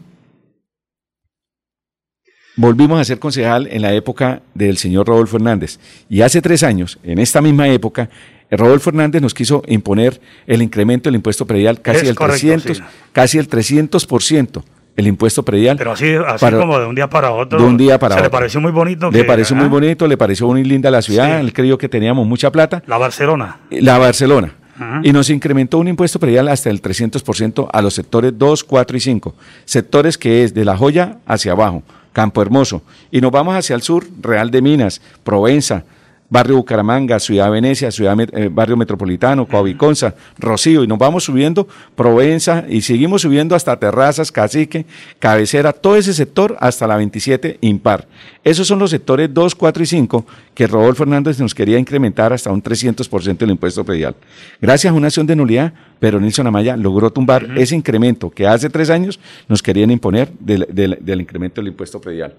volvimos 2.59 2.99
a 2.99 3.05
ser 3.05 3.19
concejal 3.19 3.69
en 3.71 3.81
la 3.81 3.93
época 3.93 4.41
del 4.53 4.77
señor 4.77 5.07
Rodolfo 5.07 5.37
Hernández. 5.37 5.79
Y 6.09 6.21
hace 6.21 6.41
tres 6.41 6.61
años, 6.63 6.99
en 7.03 7.17
esta 7.17 7.41
misma 7.41 7.69
época, 7.69 8.09
Rodolfo 8.51 8.89
Hernández 8.89 9.21
nos 9.21 9.33
quiso 9.33 9.63
imponer 9.67 10.19
el 10.45 10.61
incremento 10.61 11.07
del 11.07 11.15
impuesto 11.15 11.47
predial 11.47 11.81
casi 11.81 12.07
el 12.07 12.15
300, 12.15 12.83
casi 13.13 13.37
el 13.37 13.49
300% 13.49 14.63
el 14.97 15.07
impuesto 15.07 15.43
predial. 15.43 15.77
Pero 15.77 15.93
así, 15.93 16.13
así 16.27 16.51
como 16.51 16.77
de 16.77 16.85
un 16.85 16.95
día 16.95 17.09
para 17.09 17.31
otro. 17.31 17.59
De 17.59 17.65
un 17.65 17.77
día 17.77 17.97
para 17.97 18.15
otro. 18.15 18.25
le 18.25 18.29
pareció 18.29 18.59
muy 18.59 18.71
bonito. 18.73 19.09
Le 19.09 19.23
pareció 19.23 19.55
muy 19.55 19.69
bonito, 19.69 20.05
le 20.05 20.17
pareció 20.17 20.47
muy 20.47 20.65
linda 20.65 20.91
la 20.91 21.01
ciudad, 21.01 21.39
él 21.39 21.53
creyó 21.53 21.77
que 21.77 21.87
teníamos 21.87 22.27
mucha 22.27 22.51
plata. 22.51 22.83
La 22.87 22.97
Barcelona. 22.97 23.59
La 23.69 23.97
Barcelona. 23.97 24.55
Y 25.03 25.13
nos 25.13 25.29
incrementó 25.29 25.77
un 25.77 25.87
impuesto 25.87 26.19
predial 26.19 26.49
hasta 26.49 26.69
el 26.69 26.81
300% 26.81 27.69
a 27.71 27.81
los 27.81 27.93
sectores 27.93 28.37
2, 28.37 28.63
4 28.65 28.97
y 28.97 28.99
5. 28.99 29.35
Sectores 29.65 30.17
que 30.17 30.43
es 30.43 30.53
de 30.53 30.65
la 30.65 30.75
joya 30.75 31.17
hacia 31.25 31.51
abajo. 31.51 31.83
Campo 32.19 32.41
Hermoso. 32.41 32.81
Y 33.11 33.21
nos 33.21 33.31
vamos 33.31 33.55
hacia 33.55 33.77
el 33.77 33.81
sur, 33.81 34.05
Real 34.19 34.51
de 34.51 34.61
Minas, 34.61 34.99
Provenza, 35.23 35.85
Barrio 36.29 36.57
Bucaramanga, 36.57 37.19
Ciudad 37.19 37.49
Venecia, 37.49 37.91
Ciudad 37.91 38.15
eh, 38.19 38.49
Barrio 38.51 38.77
Metropolitano, 38.77 39.47
Coaviconza, 39.47 40.13
Rocío, 40.37 40.83
y 40.83 40.87
nos 40.87 40.99
vamos 40.99 41.23
subiendo 41.23 41.67
Provenza 41.95 42.65
y 42.69 42.81
seguimos 42.81 43.23
subiendo 43.23 43.55
hasta 43.55 43.79
Terrazas, 43.79 44.31
Cacique, 44.31 44.85
Cabecera, 45.17 45.73
todo 45.73 45.95
ese 45.95 46.13
sector 46.13 46.55
hasta 46.59 46.87
la 46.87 46.97
27 46.97 47.57
impar. 47.61 48.07
Esos 48.43 48.67
son 48.67 48.79
los 48.79 48.91
sectores 48.91 49.33
2, 49.33 49.55
4 49.55 49.83
y 49.83 49.85
5 49.85 50.25
que 50.53 50.67
Rodolfo 50.67 51.03
Fernández 51.03 51.39
nos 51.39 51.55
quería 51.55 51.79
incrementar 51.79 52.31
hasta 52.31 52.51
un 52.51 52.61
300% 52.61 53.37
del 53.37 53.51
impuesto 53.51 53.83
predial. 53.83 54.15
Gracias 54.61 54.91
a 54.91 54.95
una 54.95 55.07
acción 55.07 55.25
de 55.25 55.35
nulidad, 55.35 55.73
pero 55.99 56.19
Nilson 56.19 56.47
Amaya 56.47 56.77
logró 56.77 57.11
tumbar 57.11 57.47
ese 57.57 57.75
incremento 57.75 58.29
que 58.29 58.45
hace 58.45 58.69
tres 58.69 58.89
años 58.89 59.19
nos 59.47 59.63
querían 59.63 59.91
imponer 59.91 60.31
del, 60.39 60.67
del 60.69 61.21
incremento 61.21 61.61
del 61.61 61.69
impuesto 61.69 61.99
predial. 61.99 62.35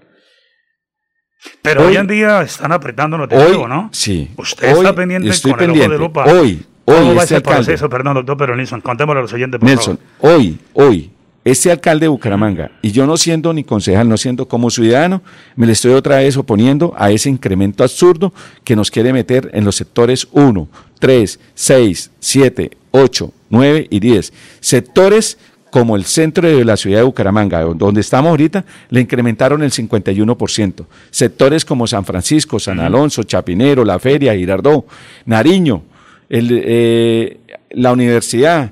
Pero 1.61 1.87
hoy, 1.87 1.95
en 1.97 2.07
día 2.07 2.41
están 2.41 2.71
apretándonos 2.71 3.27
de 3.29 3.35
nuevo, 3.35 3.67
¿no? 3.67 3.89
Sí. 3.93 4.29
Usted 4.37 4.69
está 4.69 4.93
pendiente 4.95 5.29
estoy 5.29 5.51
con 5.51 5.59
pendiente. 5.59 5.85
el 5.95 6.01
ojo 6.01 6.01
de 6.01 6.07
lupa. 6.07 6.25
Hoy, 6.25 6.65
hoy, 6.85 6.95
¿Cómo 6.95 7.15
va 7.15 7.23
este 7.23 7.25
ese 7.25 7.35
alcalde, 7.35 7.63
proceso, 7.65 7.89
perdón, 7.89 8.13
doctor, 8.15 8.37
pero 8.37 8.55
Nelson, 8.55 8.81
contémosle 8.81 9.19
a 9.19 9.21
los 9.23 9.33
oyentes, 9.33 9.59
por 9.59 9.69
Nelson, 9.69 9.99
favor. 10.19 10.35
hoy, 10.37 10.59
hoy, 10.73 11.11
este 11.43 11.71
alcalde 11.71 12.05
de 12.05 12.09
Bucaramanga, 12.09 12.71
y 12.83 12.91
yo 12.91 13.07
no 13.07 13.17
siendo 13.17 13.51
ni 13.53 13.63
concejal, 13.63 14.07
no 14.07 14.17
siendo 14.17 14.47
como 14.47 14.69
ciudadano, 14.69 15.23
me 15.55 15.65
le 15.65 15.73
estoy 15.73 15.93
otra 15.93 16.17
vez 16.17 16.37
oponiendo 16.37 16.93
a 16.97 17.09
ese 17.11 17.29
incremento 17.29 17.83
absurdo 17.83 18.31
que 18.63 18.75
nos 18.75 18.91
quiere 18.91 19.11
meter 19.11 19.49
en 19.53 19.65
los 19.65 19.75
sectores 19.75 20.27
1, 20.31 20.67
3, 20.99 21.39
6, 21.55 22.11
7, 22.19 22.71
8, 22.91 23.33
9 23.49 23.87
y 23.89 23.99
10. 23.99 24.33
Sectores 24.59 25.39
como 25.71 25.95
el 25.95 26.03
centro 26.05 26.47
de 26.47 26.63
la 26.63 26.77
ciudad 26.77 26.99
de 26.99 27.03
Bucaramanga, 27.03 27.61
donde 27.61 28.01
estamos 28.01 28.29
ahorita, 28.29 28.63
le 28.89 29.01
incrementaron 29.01 29.63
el 29.63 29.71
51%. 29.71 30.85
Sectores 31.09 31.65
como 31.65 31.87
San 31.87 32.05
Francisco, 32.05 32.59
San 32.59 32.79
Alonso, 32.79 33.23
Chapinero, 33.23 33.83
La 33.83 33.97
Feria, 33.97 34.35
Girardó, 34.35 34.85
Nariño, 35.25 35.81
el, 36.29 36.61
eh, 36.63 37.39
la 37.71 37.93
universidad, 37.93 38.71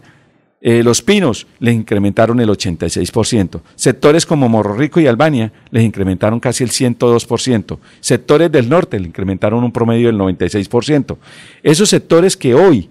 eh, 0.62 0.84
Los 0.84 1.02
Pinos 1.02 1.48
les 1.60 1.74
incrementaron 1.74 2.40
el 2.42 2.50
86%. 2.50 3.62
Sectores 3.76 4.26
como 4.26 4.50
Morro 4.50 4.76
Rico 4.76 5.00
y 5.00 5.08
Albania 5.08 5.54
les 5.72 5.84
incrementaron 5.84 6.42
casi 6.42 6.66
el 6.66 6.70
102%. 6.70 7.80
Sectores 8.02 8.52
del 8.52 8.68
norte 8.68 9.00
le 9.00 9.08
incrementaron 9.08 9.64
un 9.64 9.72
promedio 9.72 10.08
del 10.08 10.18
96%. 10.18 11.18
Esos 11.64 11.90
sectores 11.90 12.36
que 12.36 12.56
hoy 12.56 12.90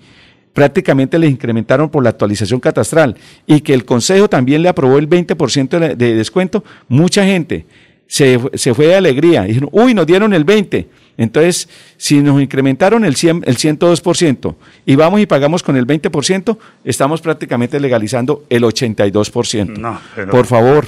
prácticamente 0.58 1.18
les 1.18 1.30
incrementaron 1.30 1.88
por 1.88 2.02
la 2.02 2.10
actualización 2.10 2.60
catastral 2.60 3.16
y 3.46 3.60
que 3.60 3.74
el 3.74 3.84
Consejo 3.84 4.28
también 4.28 4.62
le 4.62 4.68
aprobó 4.68 4.98
el 4.98 5.08
20% 5.08 5.78
de, 5.78 5.96
de 5.96 6.14
descuento, 6.14 6.64
mucha 6.88 7.24
gente 7.24 7.64
se, 8.08 8.40
se, 8.54 8.74
fue 8.74 8.86
de 8.86 8.96
alegría. 8.96 9.42
Dijeron, 9.42 9.68
uy, 9.70 9.94
nos 9.94 10.06
dieron 10.06 10.32
el 10.32 10.44
20%. 10.44 10.86
Entonces, 11.18 11.68
si 11.96 12.20
nos 12.20 12.40
incrementaron 12.40 13.04
el, 13.04 13.16
100, 13.16 13.42
el 13.44 13.56
102% 13.56 14.54
y 14.86 14.94
vamos 14.94 15.20
y 15.20 15.26
pagamos 15.26 15.64
con 15.64 15.76
el 15.76 15.84
20%, 15.84 16.56
estamos 16.84 17.20
prácticamente 17.20 17.80
legalizando 17.80 18.44
el 18.48 18.62
82%. 18.62 19.78
No, 19.78 20.00
pero... 20.14 20.30
Por 20.30 20.46
favor, 20.46 20.86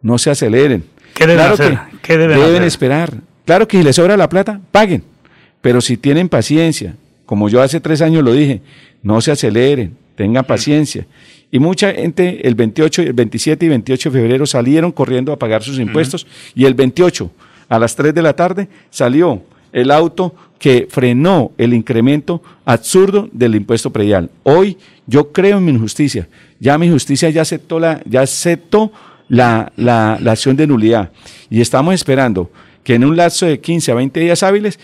no 0.00 0.16
se 0.16 0.30
aceleren. 0.30 0.84
¿Qué 1.14 1.26
deben 1.26 1.36
claro 1.38 1.54
hacer? 1.54 1.78
Que 1.90 1.98
¿Qué 2.02 2.18
deben, 2.18 2.38
deben 2.38 2.54
hacer? 2.54 2.62
esperar. 2.64 3.14
Claro 3.44 3.68
que 3.68 3.78
si 3.78 3.82
les 3.82 3.96
sobra 3.96 4.16
la 4.16 4.28
plata, 4.28 4.60
paguen. 4.70 5.02
Pero 5.60 5.80
si 5.80 5.96
tienen 5.96 6.28
paciencia, 6.28 6.94
como 7.26 7.48
yo 7.48 7.62
hace 7.62 7.80
tres 7.80 8.00
años 8.02 8.22
lo 8.22 8.32
dije, 8.32 8.60
no 9.02 9.20
se 9.20 9.32
aceleren, 9.32 9.96
tengan 10.14 10.44
paciencia. 10.44 11.06
Y 11.50 11.58
mucha 11.58 11.92
gente 11.92 12.46
el 12.46 12.54
28, 12.54 13.02
el 13.02 13.12
27 13.12 13.66
y 13.66 13.68
28 13.68 14.10
de 14.10 14.18
febrero 14.20 14.46
salieron 14.46 14.92
corriendo 14.92 15.32
a 15.32 15.38
pagar 15.38 15.62
sus 15.62 15.78
impuestos 15.78 16.24
uh 16.24 16.26
-huh. 16.26 16.52
y 16.56 16.64
el 16.64 16.74
28 16.74 17.30
a 17.68 17.78
las 17.78 17.94
3 17.96 18.14
de 18.14 18.22
la 18.22 18.34
tarde 18.34 18.68
salió 18.90 19.42
el 19.72 19.90
auto 19.90 20.34
que 20.58 20.86
frenó 20.88 21.52
el 21.58 21.74
incremento 21.74 22.42
absurdo 22.64 23.28
del 23.32 23.54
impuesto 23.54 23.90
predial. 23.90 24.30
Hoy 24.44 24.78
yo 25.06 25.32
creo 25.32 25.58
en 25.58 25.64
mi 25.64 25.78
justicia. 25.78 26.28
Ya 26.58 26.78
mi 26.78 26.88
justicia 26.88 27.28
ya 27.30 27.42
aceptó 27.42 27.78
la, 27.78 28.00
ya 28.06 28.22
aceptó 28.22 28.92
la, 29.28 29.72
la, 29.76 30.18
la 30.20 30.32
acción 30.32 30.56
de 30.56 30.66
nulidad. 30.66 31.10
Y 31.50 31.60
estamos 31.60 31.94
esperando 31.94 32.50
que 32.82 32.94
en 32.94 33.04
un 33.04 33.16
lapso 33.16 33.46
de 33.46 33.60
15 33.60 33.92
a 33.92 33.94
20 33.94 34.20
días 34.20 34.42
hábiles 34.42 34.78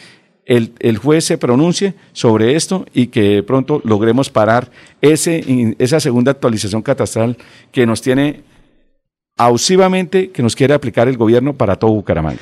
el, 0.47 0.73
el, 0.79 0.99
juez 0.99 1.25
se 1.25 1.39
pronuncie 1.39 1.95
sobre 2.13 2.57
esto 2.57 2.87
y 2.93 3.09
que 3.09 3.43
pronto 3.43 3.81
logremos 3.85 4.31
parar 4.31 4.71
ese, 5.01 5.75
esa 5.79 6.01
segunda 6.01 6.33
actualización 6.33 6.83
catastral 6.83 7.37
que 7.73 7.87
nos 7.87 8.03
tiene 8.03 8.43
ausivamente, 9.37 10.31
que 10.31 10.43
nos 10.43 10.55
quiere 10.55 10.75
aplicar 10.75 11.09
el 11.09 11.17
gobierno 11.17 11.55
para 11.55 11.77
todo 11.77 11.93
Bucaramanga. 11.93 12.41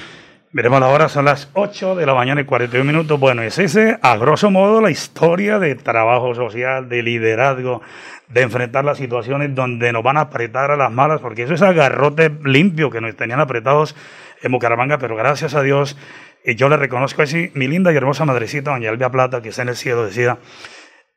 Veremos 0.51 0.81
la 0.81 0.89
hora, 0.89 1.11
son 1.11 1.27
las 1.27 1.51
8 1.53 1.95
de 1.95 2.07
la 2.07 2.15
mañana 2.15 2.41
y 2.41 2.45
41 2.45 2.83
minutos. 2.83 3.21
Bueno, 3.21 3.43
es 3.43 3.59
ese, 3.59 3.99
a 4.01 4.17
grosso 4.17 4.51
modo, 4.51 4.81
la 4.81 4.91
historia 4.91 5.59
de 5.59 5.75
trabajo 5.75 6.35
social, 6.35 6.89
de 6.89 7.03
liderazgo, 7.03 7.83
de 8.29 8.41
enfrentar 8.41 8.83
las 8.83 8.97
situaciones 8.97 9.55
donde 9.55 9.93
nos 9.93 10.03
van 10.03 10.17
a 10.17 10.23
apretar 10.23 10.71
a 10.71 10.77
las 10.77 10.91
malas, 10.91 11.21
porque 11.21 11.43
eso 11.43 11.53
es 11.53 11.61
agarrote 11.61 12.31
limpio 12.45 12.89
que 12.89 13.03
nos 13.03 13.15
tenían 13.15 13.41
apretados 13.41 13.95
en 14.43 14.53
Bucaramanga, 14.53 14.99
pero 14.99 15.17
gracias 15.17 15.55
a 15.55 15.63
Dios, 15.63 15.97
y 16.45 16.55
yo 16.55 16.69
le 16.69 16.77
reconozco 16.77 17.23
así, 17.23 17.51
mi 17.55 17.69
linda 17.69 17.93
y 17.93 17.97
hermosa 17.97 18.25
madrecita, 18.25 18.71
doña 18.71 18.91
Elvia 18.91 19.11
Plata, 19.11 19.43
que 19.43 19.51
está 19.51 19.63
en 19.63 19.69
el 19.69 19.77
cielo, 19.77 20.07
decía, 20.07 20.39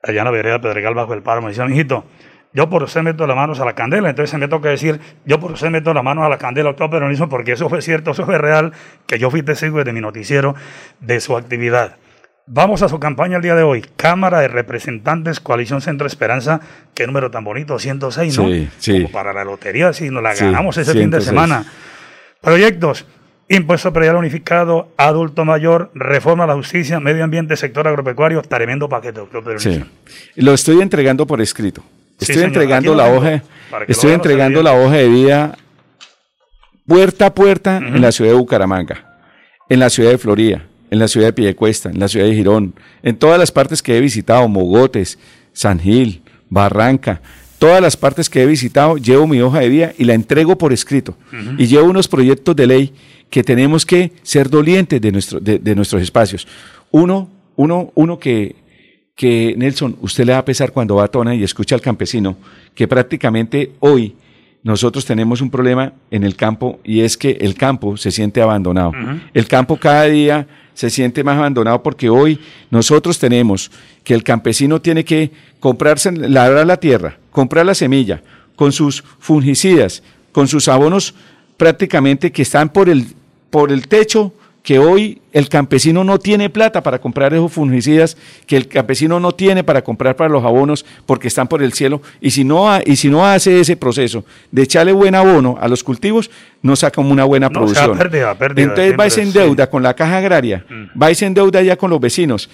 allá 0.04 0.20
en 0.20 0.26
la 0.26 0.32
vereda 0.32 0.60
Pedregal 0.60 0.96
bajo 0.96 1.14
el 1.14 1.22
paro, 1.22 1.42
me 1.42 1.50
decía, 1.50 1.66
hijito, 1.70 2.06
yo 2.54 2.70
por 2.70 2.84
usted 2.84 3.02
meto 3.02 3.26
las 3.28 3.36
manos 3.36 3.60
a 3.60 3.66
la 3.66 3.74
candela, 3.74 4.10
entonces 4.10 4.38
me 4.38 4.48
toca 4.48 4.70
decir, 4.70 5.00
yo 5.26 5.40
por 5.40 5.52
usted 5.52 5.70
meto 5.70 5.94
las 5.94 6.04
manos 6.04 6.26
a 6.26 6.30
la 6.30 6.38
candela, 6.38 6.70
doctor 6.70 6.90
peronismo, 6.90 7.30
porque 7.30 7.54
eso 7.54 7.70
fue 7.70 7.82
cierto, 7.82 8.12
eso 8.12 8.26
fue 8.26 8.38
real, 8.38 8.74
que 9.08 9.20
yo 9.20 9.32
fui 9.32 9.42
testigo 9.42 9.84
de 9.84 9.94
mi 9.94 10.02
noticiero 10.02 10.56
de 11.00 11.22
su 11.22 11.38
actividad. 11.38 11.98
Vamos 12.48 12.82
a 12.82 12.90
su 12.90 13.00
campaña 13.00 13.38
el 13.38 13.44
día 13.44 13.56
de 13.56 13.64
hoy. 13.64 13.86
Cámara 13.96 14.40
de 14.40 14.50
Representantes, 14.50 15.40
Coalición 15.40 15.80
Centro 15.80 16.08
Esperanza. 16.08 16.60
Qué 16.94 17.08
número 17.08 17.32
tan 17.32 17.46
bonito, 17.46 17.80
106, 17.80 18.38
¿no? 18.38 18.48
Sí, 18.48 18.70
sí. 18.80 18.94
Como 19.04 19.12
para 19.12 19.32
la 19.32 19.46
lotería, 19.46 19.94
si 19.94 20.10
nos 20.10 20.22
la 20.22 20.34
ganamos 20.34 20.76
sí, 20.76 20.82
ese 20.82 20.92
106. 20.92 21.04
fin 21.04 21.12
de 21.12 21.22
semana. 21.22 21.66
Proyectos. 22.42 23.06
Impuesto 23.48 23.92
predial 23.92 24.16
unificado, 24.16 24.94
adulto 24.96 25.44
mayor, 25.44 25.92
reforma 25.94 26.46
a 26.46 26.48
la 26.48 26.54
justicia, 26.56 27.00
medio 27.02 27.24
ambiente, 27.24 27.58
sector 27.58 27.86
agropecuario, 27.88 28.42
tremendo 28.42 28.88
paquete, 28.88 29.20
doctor 29.20 29.60
Sí. 29.60 29.84
Lo 30.36 30.54
estoy 30.54 30.82
entregando 30.82 31.28
por 31.28 31.42
escrito. 31.42 31.84
Estoy 32.18 32.36
sí, 32.36 32.44
entregando 32.44 32.96
la 32.96 33.12
hoja, 33.12 33.44
estoy 33.88 34.12
entregando 34.12 34.62
la 34.64 34.74
hoja 34.74 34.98
de 34.98 35.10
vida 35.10 35.58
puerta 36.88 37.26
a 37.28 37.34
puerta 37.34 37.80
uh 37.82 37.86
-huh. 37.86 37.96
en 37.96 38.02
la 38.02 38.12
ciudad 38.12 38.32
de 38.32 38.38
Bucaramanga, 38.38 39.20
en 39.68 39.80
la 39.80 39.90
ciudad 39.90 40.12
de 40.12 40.18
Florida, 40.18 40.66
en 40.92 41.00
la 41.00 41.08
ciudad 41.08 41.28
de 41.28 41.34
Piedecuesta, 41.34 41.90
en 41.90 42.00
la 42.00 42.08
ciudad 42.08 42.28
de 42.28 42.36
Girón, 42.36 42.74
en 43.02 43.18
todas 43.18 43.40
las 43.40 43.52
partes 43.52 43.82
que 43.82 43.98
he 43.98 44.02
visitado, 44.02 44.48
Mogotes, 44.48 45.18
San 45.52 45.80
Gil, 45.80 46.22
Barranca, 46.50 47.22
todas 47.62 47.80
las 47.80 47.96
partes 47.96 48.28
que 48.28 48.42
he 48.42 48.48
visitado, 48.48 48.98
llevo 48.98 49.28
mi 49.28 49.40
hoja 49.40 49.60
de 49.60 49.70
vida 49.70 49.94
y 49.96 50.06
la 50.06 50.16
entrego 50.16 50.58
por 50.58 50.74
escrito. 50.74 51.16
Uh 51.32 51.36
-huh. 51.36 51.56
Y 51.60 51.68
llevo 51.68 51.92
unos 51.92 52.08
proyectos 52.08 52.56
de 52.56 52.66
ley 52.66 52.92
que 53.30 53.44
tenemos 53.44 53.86
que 53.86 54.12
ser 54.24 54.50
dolientes 54.50 55.00
de, 55.00 55.12
nuestro, 55.12 55.40
de, 55.40 55.60
de 55.60 55.76
nuestros 55.76 56.02
espacios. 56.02 56.48
Uno, 56.90 57.30
uno, 57.56 57.92
uno 57.94 58.18
que, 58.18 58.56
que, 59.16 59.54
Nelson, 59.56 59.96
usted 60.02 60.26
le 60.26 60.34
va 60.34 60.40
a 60.40 60.46
pesar 60.46 60.72
cuando 60.72 60.96
va 60.96 61.04
a 61.04 61.08
Tona 61.08 61.36
y 61.36 61.44
escucha 61.44 61.76
al 61.76 61.82
campesino, 61.82 62.36
que 62.74 62.88
prácticamente 62.88 63.74
hoy 63.80 64.16
nosotros 64.64 65.06
tenemos 65.06 65.40
un 65.40 65.52
problema 65.52 65.94
en 66.10 66.24
el 66.24 66.36
campo 66.36 66.80
y 66.84 67.02
es 67.02 67.16
que 67.16 67.38
el 67.42 67.54
campo 67.54 67.96
se 67.96 68.10
siente 68.10 68.42
abandonado. 68.42 68.90
Uh 68.90 68.94
-huh. 68.94 69.20
El 69.36 69.46
campo 69.46 69.78
cada 69.78 70.06
día 70.06 70.48
se 70.82 70.90
siente 70.90 71.24
más 71.24 71.38
abandonado 71.38 71.84
porque 71.84 72.10
hoy 72.10 72.40
nosotros 72.72 73.20
tenemos 73.20 73.70
que 74.04 74.16
el 74.16 74.24
campesino 74.24 74.82
tiene 74.82 75.06
que 75.06 75.30
comprarse, 75.60 76.12
labrar 76.12 76.66
la 76.66 76.78
tierra, 76.78 77.20
comprar 77.30 77.68
la 77.68 77.76
semilla, 77.76 78.24
con 78.56 78.72
sus 78.72 79.04
fungicidas, 79.20 80.02
con 80.32 80.48
sus 80.48 80.68
abonos 80.68 81.14
prácticamente 81.56 82.32
que 82.32 82.42
están 82.42 82.70
por 82.70 82.90
el, 82.90 83.06
por 83.52 83.72
el 83.72 83.88
techo 83.88 84.34
que 84.64 84.78
hoy 84.78 85.22
el 85.34 85.50
campesino 85.50 86.04
no 86.04 86.20
tiene 86.20 86.50
plata 86.50 86.84
para 86.84 87.00
comprar 87.00 87.34
esos 87.34 87.52
fungicidas, 87.52 88.16
que 88.46 88.58
el 88.58 88.68
campesino 88.68 89.20
no 89.20 89.32
tiene 89.32 89.64
para 89.64 89.84
comprar 89.84 90.16
para 90.16 90.30
los 90.30 90.44
abonos 90.44 90.86
porque 91.06 91.28
están 91.28 91.48
por 91.48 91.64
el 91.64 91.74
cielo, 91.74 92.02
y 92.20 92.32
si 92.32 92.44
no, 92.44 92.68
y 92.86 92.96
si 92.96 93.10
no 93.10 93.26
hace 93.26 93.60
ese 93.60 93.76
proceso 93.76 94.24
de 94.52 94.64
echarle 94.64 94.92
buen 94.92 95.16
abono 95.16 95.58
a 95.60 95.68
los 95.68 95.84
cultivos, 95.84 96.30
no 96.62 96.76
saca 96.76 97.02
una 97.02 97.24
buena 97.24 97.48
no, 97.48 97.54
producción. 97.54 97.92
O 97.92 97.96
sea, 97.96 98.04
pérdida, 98.04 98.36
pérdida, 98.36 98.64
Entonces 98.64 98.96
vais 98.96 99.18
en 99.18 99.34
deuda 99.34 99.66
sí. 99.66 99.72
con 99.72 99.84
la 99.84 99.96
caja 99.96 100.18
agraria, 100.18 100.66
mm. 100.70 100.86
vais 100.94 101.22
en 101.22 101.34
deuda 101.34 101.62
ya 101.62 101.76
con 101.76 101.90
los 101.90 102.00
vecinos, 102.00 102.50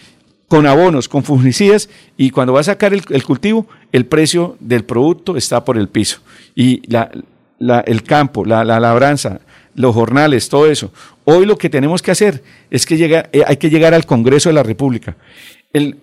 con 0.48 0.66
abonos, 0.66 1.10
con 1.10 1.24
fungicidas, 1.24 1.90
y 2.16 2.30
cuando 2.30 2.54
va 2.54 2.62
a 2.62 2.64
sacar 2.64 2.94
el, 2.94 3.02
el 3.10 3.24
cultivo, 3.24 3.68
el 3.92 4.06
precio 4.06 4.56
del 4.62 4.86
producto 4.86 5.36
está 5.36 5.66
por 5.66 5.78
el 5.78 5.90
piso. 5.90 6.20
Y 6.56 6.82
la, 6.90 7.12
la, 7.60 7.82
el 7.82 8.04
campo, 8.04 8.46
la, 8.46 8.64
la 8.64 8.80
labranza, 8.80 9.42
los 9.78 9.94
jornales, 9.94 10.50
todo 10.50 10.70
eso. 10.70 10.92
Hoy 11.24 11.46
lo 11.46 11.58
que 11.58 11.70
tenemos 11.70 12.02
que 12.02 12.12
hacer 12.12 12.44
es 12.70 12.86
que 12.86 12.98
llega, 12.98 13.30
eh, 13.32 13.44
hay 13.48 13.58
que 13.58 13.70
llegar 13.70 13.94
al 13.94 14.06
Congreso 14.06 14.50
de 14.50 14.54
la 14.54 14.64
República. 14.64 15.16
El, 15.72 15.98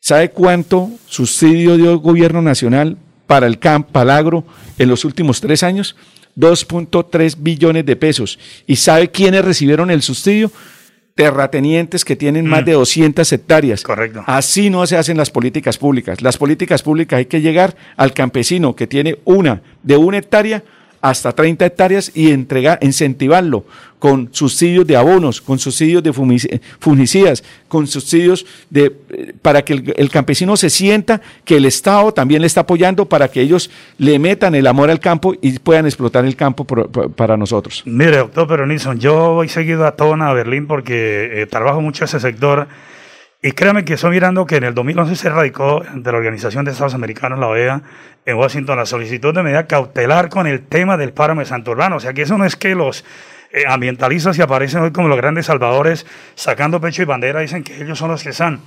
¿Sabe 0.00 0.30
cuánto 0.30 0.90
subsidio 1.06 1.76
dio 1.76 1.90
el 1.90 1.98
gobierno 1.98 2.40
nacional 2.40 2.96
para 3.26 3.46
el 3.46 3.58
campo, 3.58 3.90
para 3.92 4.12
el 4.12 4.18
agro 4.18 4.44
en 4.78 4.88
los 4.88 5.04
últimos 5.04 5.40
tres 5.40 5.64
años? 5.64 5.96
2.3 6.36 7.36
billones 7.38 7.84
de 7.84 7.96
pesos. 7.96 8.38
¿Y 8.66 8.76
sabe 8.76 9.10
quiénes 9.10 9.44
recibieron 9.44 9.90
el 9.90 10.00
subsidio? 10.00 10.50
terratenientes 11.16 12.04
que 12.04 12.14
tienen 12.14 12.46
mm. 12.46 12.48
más 12.48 12.64
de 12.64 12.74
200 12.74 13.32
hectáreas. 13.32 13.82
Correcto. 13.82 14.22
Así 14.26 14.70
no 14.70 14.86
se 14.86 14.96
hacen 14.96 15.16
las 15.16 15.32
políticas 15.32 15.76
públicas. 15.76 16.22
Las 16.22 16.36
políticas 16.36 16.84
públicas 16.84 17.18
hay 17.18 17.26
que 17.26 17.40
llegar 17.40 17.74
al 17.96 18.12
campesino 18.12 18.76
que 18.76 18.86
tiene 18.86 19.18
una 19.24 19.62
de 19.82 19.96
una 19.96 20.18
hectárea 20.18 20.62
hasta 21.00 21.32
30 21.32 21.66
hectáreas 21.66 22.10
y 22.14 22.30
entregar, 22.30 22.78
incentivarlo 22.82 23.64
con 23.98 24.28
subsidios 24.32 24.86
de 24.86 24.96
abonos, 24.96 25.40
con 25.40 25.58
subsidios 25.58 26.02
de 26.02 26.12
fungicidas, 26.12 27.42
con 27.66 27.86
subsidios 27.86 28.46
de, 28.70 28.90
para 29.42 29.62
que 29.62 29.94
el, 29.96 30.10
campesino 30.10 30.56
se 30.56 30.70
sienta 30.70 31.20
que 31.44 31.56
el 31.56 31.64
Estado 31.64 32.12
también 32.12 32.40
le 32.40 32.46
está 32.46 32.60
apoyando 32.60 33.06
para 33.06 33.28
que 33.28 33.40
ellos 33.40 33.70
le 33.98 34.18
metan 34.18 34.54
el 34.54 34.66
amor 34.66 34.90
al 34.90 35.00
campo 35.00 35.34
y 35.40 35.58
puedan 35.58 35.86
explotar 35.86 36.24
el 36.24 36.36
campo 36.36 36.64
para 36.64 37.36
nosotros. 37.36 37.82
Mire, 37.86 38.18
doctor 38.18 38.46
Peronison, 38.46 38.98
yo 38.98 39.34
voy 39.34 39.48
seguido 39.48 39.86
a 39.86 39.96
Tona, 39.96 40.30
a 40.30 40.32
Berlín, 40.32 40.66
porque 40.66 41.42
eh, 41.42 41.46
trabajo 41.46 41.80
mucho 41.80 42.04
ese 42.04 42.20
sector. 42.20 42.68
Y 43.40 43.52
créame 43.52 43.84
que 43.84 43.94
estoy 43.94 44.10
mirando 44.10 44.46
que 44.46 44.56
en 44.56 44.64
el 44.64 44.74
2011 44.74 45.14
se 45.14 45.30
radicó 45.30 45.84
de 45.94 46.10
la 46.10 46.18
Organización 46.18 46.64
de 46.64 46.72
Estados 46.72 46.94
Americanos, 46.94 47.38
la 47.38 47.46
OEA, 47.46 47.82
en 48.26 48.36
Washington, 48.36 48.76
la 48.76 48.84
solicitud 48.84 49.32
de 49.32 49.44
medida 49.44 49.68
cautelar 49.68 50.28
con 50.28 50.48
el 50.48 50.66
tema 50.66 50.96
del 50.96 51.12
páramo 51.12 51.40
de 51.40 51.46
Santo 51.46 51.70
Urbano. 51.70 51.96
O 51.96 52.00
sea, 52.00 52.12
que 52.12 52.22
eso 52.22 52.36
no 52.36 52.44
es 52.44 52.56
que 52.56 52.74
los 52.74 53.04
eh, 53.52 53.62
ambientalistas 53.68 54.34
se 54.34 54.42
aparecen 54.42 54.82
hoy 54.82 54.90
como 54.90 55.06
los 55.06 55.16
grandes 55.16 55.46
salvadores, 55.46 56.04
sacando 56.34 56.80
pecho 56.80 57.02
y 57.02 57.04
bandera, 57.04 57.40
dicen 57.40 57.62
que 57.62 57.80
ellos 57.80 57.96
son 57.96 58.10
los 58.10 58.24
que 58.24 58.30
están. 58.30 58.60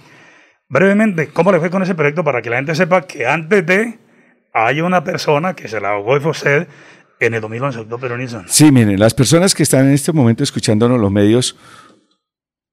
Brevemente, 0.70 1.28
¿cómo 1.28 1.52
le 1.52 1.60
fue 1.60 1.70
con 1.70 1.84
ese 1.84 1.94
proyecto 1.94 2.24
para 2.24 2.42
que 2.42 2.50
la 2.50 2.56
gente 2.56 2.74
sepa 2.74 3.02
que 3.02 3.28
antes 3.28 3.66
de 3.66 4.00
hay 4.54 4.80
una 4.80 5.04
persona 5.04 5.54
que 5.54 5.68
se 5.68 5.82
la 5.82 5.90
ahogó 5.90 6.16
y 6.16 6.22
fue 6.22 6.32
usted 6.32 6.68
en 7.20 7.34
el 7.34 7.42
2011, 7.42 7.78
doctor 7.78 8.00
Peronison? 8.00 8.46
Sí, 8.48 8.72
miren, 8.72 8.98
las 8.98 9.14
personas 9.14 9.54
que 9.54 9.64
están 9.64 9.88
en 9.88 9.94
este 9.94 10.14
momento 10.14 10.44
escuchándonos 10.46 10.98
los 10.98 11.12
medios, 11.12 11.58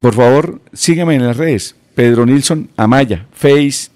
por 0.01 0.15
favor, 0.15 0.61
sígueme 0.73 1.17
en 1.17 1.27
las 1.27 1.37
redes. 1.37 1.78
Pedro 1.99 2.25
Nilsson 2.25 2.71
Amaya, 2.77 3.27
Face, 3.33 3.91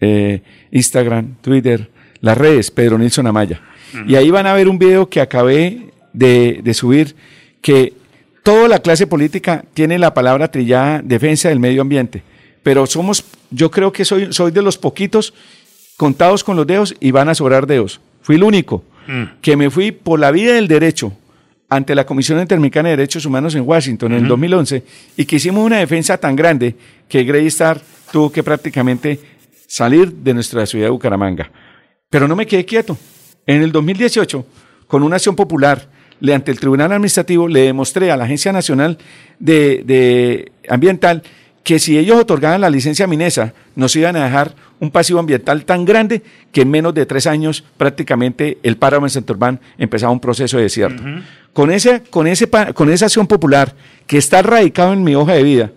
eh, 0.00 0.40
Instagram, 0.70 1.34
Twitter, 1.42 1.90
las 2.22 2.38
redes, 2.38 2.70
Pedro 2.70 2.96
Nilsson 2.96 3.26
Amaya. 3.26 3.60
Y 4.08 4.14
ahí 4.14 4.30
van 4.30 4.46
a 4.46 4.54
ver 4.54 4.66
un 4.66 4.78
video 4.78 5.10
que 5.10 5.20
acabé 5.20 5.90
de, 6.14 6.62
de 6.64 6.72
subir 6.72 7.14
que 7.60 7.92
toda 8.42 8.66
la 8.66 8.78
clase 8.78 9.06
política 9.06 9.62
tiene 9.74 9.98
la 9.98 10.14
palabra 10.14 10.50
trillada 10.50 11.02
defensa 11.04 11.50
del 11.50 11.60
medio 11.60 11.82
ambiente, 11.82 12.22
pero 12.62 12.86
somos, 12.86 13.22
yo 13.50 13.70
creo 13.70 13.92
que 13.92 14.06
soy, 14.06 14.32
soy 14.32 14.50
de 14.50 14.62
los 14.62 14.78
poquitos 14.78 15.34
contados 15.98 16.44
con 16.44 16.56
los 16.56 16.66
dedos 16.66 16.94
y 16.98 17.10
van 17.10 17.28
a 17.28 17.34
sobrar 17.34 17.66
dedos. 17.66 18.00
Fui 18.22 18.36
el 18.36 18.42
único 18.42 18.84
que 19.42 19.54
me 19.54 19.68
fui 19.68 19.92
por 19.92 20.18
la 20.18 20.30
vía 20.30 20.54
del 20.54 20.66
derecho 20.66 21.12
ante 21.76 21.94
la 21.94 22.06
Comisión 22.06 22.38
Interamericana 22.38 22.90
de 22.90 22.96
Derechos 22.96 23.26
Humanos 23.26 23.54
en 23.56 23.62
Washington 23.66 24.12
en 24.12 24.18
el 24.22 24.28
2011 24.28 24.84
y 25.16 25.24
que 25.24 25.36
hicimos 25.36 25.64
una 25.64 25.78
defensa 25.78 26.16
tan 26.18 26.36
grande 26.36 26.76
que 27.08 27.24
Grey 27.24 27.48
Star 27.48 27.80
tuvo 28.12 28.30
que 28.30 28.44
prácticamente 28.44 29.18
salir 29.66 30.12
de 30.12 30.34
nuestra 30.34 30.66
ciudad 30.66 30.86
de 30.86 30.90
Bucaramanga. 30.90 31.50
Pero 32.08 32.28
no 32.28 32.36
me 32.36 32.46
quedé 32.46 32.64
quieto. 32.64 32.96
En 33.44 33.60
el 33.60 33.72
2018, 33.72 34.46
con 34.86 35.02
una 35.02 35.16
acción 35.16 35.34
popular, 35.34 35.88
le, 36.20 36.32
ante 36.32 36.52
el 36.52 36.60
Tribunal 36.60 36.92
Administrativo, 36.92 37.48
le 37.48 37.62
demostré 37.62 38.12
a 38.12 38.16
la 38.16 38.24
Agencia 38.24 38.52
Nacional 38.52 38.96
de, 39.40 39.82
de 39.84 40.52
Ambiental 40.68 41.24
que 41.64 41.80
si 41.80 41.98
ellos 41.98 42.20
otorgaban 42.20 42.60
la 42.60 42.70
licencia 42.70 43.08
Minesa, 43.08 43.52
nos 43.74 43.96
iban 43.96 44.14
a 44.14 44.24
dejar 44.26 44.54
un 44.80 44.90
pasivo 44.90 45.18
ambiental 45.18 45.64
tan 45.64 45.84
grande 45.84 46.22
que 46.52 46.62
en 46.62 46.70
menos 46.70 46.94
de 46.94 47.06
tres 47.06 47.26
años 47.26 47.64
prácticamente 47.76 48.58
el 48.62 48.76
páramo 48.76 49.06
en 49.06 49.10
Santurbán 49.10 49.60
empezaba 49.78 50.12
un 50.12 50.20
proceso 50.20 50.56
de 50.56 50.64
desierto. 50.64 51.02
con, 51.52 51.70
ese, 51.70 52.02
con, 52.10 52.26
ese, 52.26 52.48
con 52.74 52.90
esa 52.90 53.06
acción 53.06 53.26
popular 53.26 53.74
que 54.06 54.18
está 54.18 54.42
radicado 54.42 54.92
en 54.92 55.04
mi 55.04 55.14
hoja 55.14 55.34
de 55.34 55.42
vida, 55.42 55.70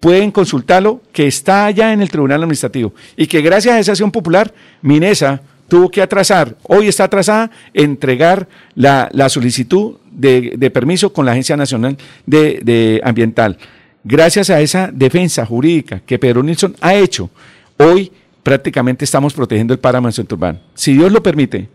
pueden 0.00 0.30
consultarlo, 0.32 1.00
que 1.12 1.26
está 1.26 1.66
allá 1.66 1.92
en 1.92 2.02
el 2.02 2.10
Tribunal 2.10 2.42
Administrativo 2.42 2.92
y 3.16 3.26
que 3.26 3.40
gracias 3.40 3.74
a 3.74 3.78
esa 3.78 3.92
acción 3.92 4.10
popular, 4.10 4.52
Minesa 4.82 5.40
tuvo 5.68 5.90
que 5.90 6.02
atrasar, 6.02 6.56
hoy 6.64 6.88
está 6.88 7.04
atrasada, 7.04 7.50
entregar 7.72 8.46
la, 8.74 9.08
la 9.12 9.28
solicitud 9.28 9.94
de, 10.10 10.54
de, 10.58 10.70
permiso 10.70 11.12
con 11.12 11.24
la 11.24 11.32
Agencia 11.32 11.56
Nacional 11.56 11.96
de, 12.26 12.60
de 12.62 13.00
Ambiental. 13.04 13.56
Gracias 14.04 14.50
a 14.50 14.60
esa 14.60 14.90
defensa 14.92 15.46
jurídica 15.46 16.00
que 16.04 16.18
Pedro 16.18 16.42
Nilsson 16.42 16.76
ha 16.80 16.94
hecho, 16.94 17.30
hoy 17.78 18.12
prácticamente 18.42 19.04
estamos 19.04 19.34
protegiendo 19.34 19.74
el 19.74 19.80
páramo 19.80 20.08
en 20.08 20.12
Santurbán. 20.12 20.60
Si 20.74 20.94
Dios 20.94 21.12
lo 21.12 21.22
permite, 21.22 21.68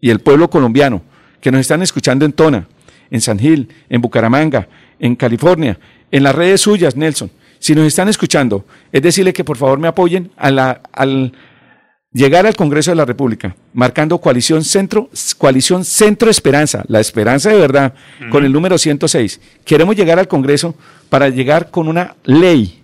y 0.00 0.10
el 0.10 0.20
pueblo 0.20 0.48
colombiano 0.48 1.02
que 1.40 1.50
nos 1.50 1.60
están 1.60 1.82
escuchando 1.82 2.24
en 2.24 2.32
Tona, 2.32 2.66
en 3.10 3.20
San 3.20 3.38
Gil, 3.38 3.68
en 3.88 4.00
Bucaramanga, 4.00 4.68
en 4.98 5.16
California, 5.16 5.78
en 6.10 6.22
las 6.22 6.34
redes 6.34 6.60
suyas, 6.60 6.96
Nelson, 6.96 7.30
si 7.58 7.74
nos 7.74 7.86
están 7.86 8.08
escuchando, 8.08 8.64
es 8.92 9.02
decirle 9.02 9.32
que 9.32 9.44
por 9.44 9.56
favor 9.56 9.78
me 9.78 9.88
apoyen 9.88 10.30
a 10.36 10.50
la, 10.50 10.80
al 10.92 11.32
llegar 12.12 12.46
al 12.46 12.56
Congreso 12.56 12.90
de 12.90 12.96
la 12.96 13.04
República, 13.04 13.54
marcando 13.72 14.18
coalición 14.18 14.64
centro, 14.64 15.10
coalición 15.38 15.84
centro 15.84 16.30
esperanza, 16.30 16.84
la 16.88 17.00
esperanza 17.00 17.50
de 17.50 17.58
verdad, 17.58 17.94
con 18.30 18.44
el 18.44 18.52
número 18.52 18.78
106. 18.78 19.40
Queremos 19.64 19.96
llegar 19.96 20.18
al 20.18 20.28
Congreso 20.28 20.74
para 21.08 21.28
llegar 21.28 21.70
con 21.70 21.88
una 21.88 22.16
ley. 22.24 22.79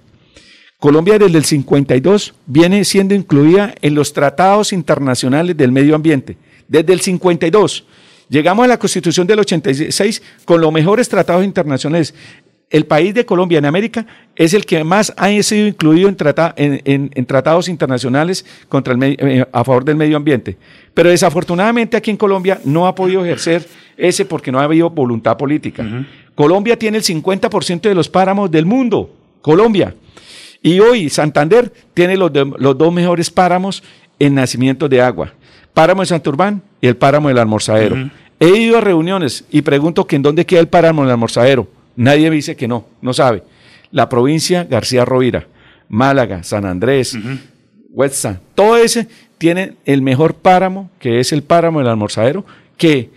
Colombia 0.79 1.19
desde 1.19 1.39
el 1.39 1.45
52 1.45 2.35
viene 2.47 2.85
siendo 2.85 3.15
incluida 3.15 3.75
en 3.81 3.95
los 3.95 4.13
tratados 4.13 4.73
internacionales 4.73 5.57
del 5.57 5.73
medio 5.73 5.95
ambiente. 5.95 6.37
Desde 6.69 6.93
el 6.93 7.01
52. 7.01 7.85
Llegamos 8.29 8.65
a 8.65 8.69
la 8.69 8.79
Constitución 8.79 9.27
del 9.27 9.39
86 9.39 10.23
con 10.45 10.61
los 10.61 10.73
mejores 10.73 11.09
tratados 11.09 11.45
internacionales 11.45 12.13
el 12.71 12.85
país 12.85 13.15
de 13.15 13.25
Colombia 13.25 13.59
en 13.59 13.65
América 13.65 14.07
es 14.35 14.53
el 14.53 14.67
que 14.67 14.83
más 14.83 15.13
ha 15.17 15.31
sido 15.43 15.69
incluido 15.69 16.09
en, 16.09 17.11
en, 17.15 17.27
tratados 17.27 17.69
internacionales 17.69 18.45
contra 18.69 18.95
el 18.95 19.03
eh, 19.03 19.47
a 19.53 19.65
favor 19.65 19.85
del 19.85 19.97
medio 19.97 20.17
ambiente. 20.17 20.57
Pero 20.93 21.11
desafortunadamente 21.11 21.97
aquí 21.97 22.11
en 22.11 22.17
Colombia 22.17 22.61
no 22.65 22.87
ha 22.87 22.95
podido 22.95 23.25
ejercer 23.25 23.67
ese 23.97 24.25
porque 24.25 24.51
no 24.51 24.59
ha 24.59 24.65
habido 24.65 24.91
voluntad 24.91 25.37
política. 25.37 25.87
Colombia 26.35 26.77
tiene 26.77 26.99
el 26.99 27.05
50% 27.05 27.83
de 27.83 27.95
los 27.95 28.09
páramos 28.09 28.51
del 28.51 28.67
mundo. 28.67 29.15
Colombia. 29.41 29.95
Y 30.63 30.81
hoy 30.81 31.11
Santander 31.11 31.73
tiene 31.95 32.17
los, 32.17 32.31
los 32.59 32.79
dos 32.79 32.93
mejores 32.93 33.31
páramos 33.31 33.83
en 34.19 34.35
nacimiento 34.35 34.89
de 34.89 35.01
agua. 35.01 35.33
Páramo 35.75 36.03
de 36.03 36.07
Santurbán 36.07 36.63
y 36.81 36.87
el 36.87 36.97
páramo 36.97 37.29
del 37.29 37.39
Almorzadero. 37.39 38.11
He 38.41 38.49
ido 38.49 38.79
a 38.79 38.81
reuniones 38.81 39.45
y 39.51 39.63
pregunto 39.63 40.07
que 40.07 40.17
en 40.17 40.23
dónde 40.23 40.47
queda 40.47 40.61
el 40.61 40.69
páramo 40.69 41.03
del 41.03 41.13
Almorzadero 41.13 41.69
Nadie 41.97 42.29
me 42.29 42.37
dice 42.37 42.55
que 42.57 42.69
no, 42.69 42.87
no 43.01 43.13
sabe. 43.15 43.43
La 43.91 44.09
provincia 44.09 44.65
García 44.65 45.05
Rovira, 45.05 45.47
Málaga, 45.89 46.43
San 46.43 46.67
Andrés, 46.67 47.15
uh 47.15 47.39
todo 48.55 48.77
ese 48.77 49.09
tiene 49.39 49.73
el 49.87 50.03
mejor 50.03 50.35
páramo, 50.35 50.91
que 50.99 51.19
es 51.19 51.33
el 51.33 51.43
páramo 51.43 51.79
del 51.79 51.89
almorzadero, 51.89 52.45
que 52.77 53.09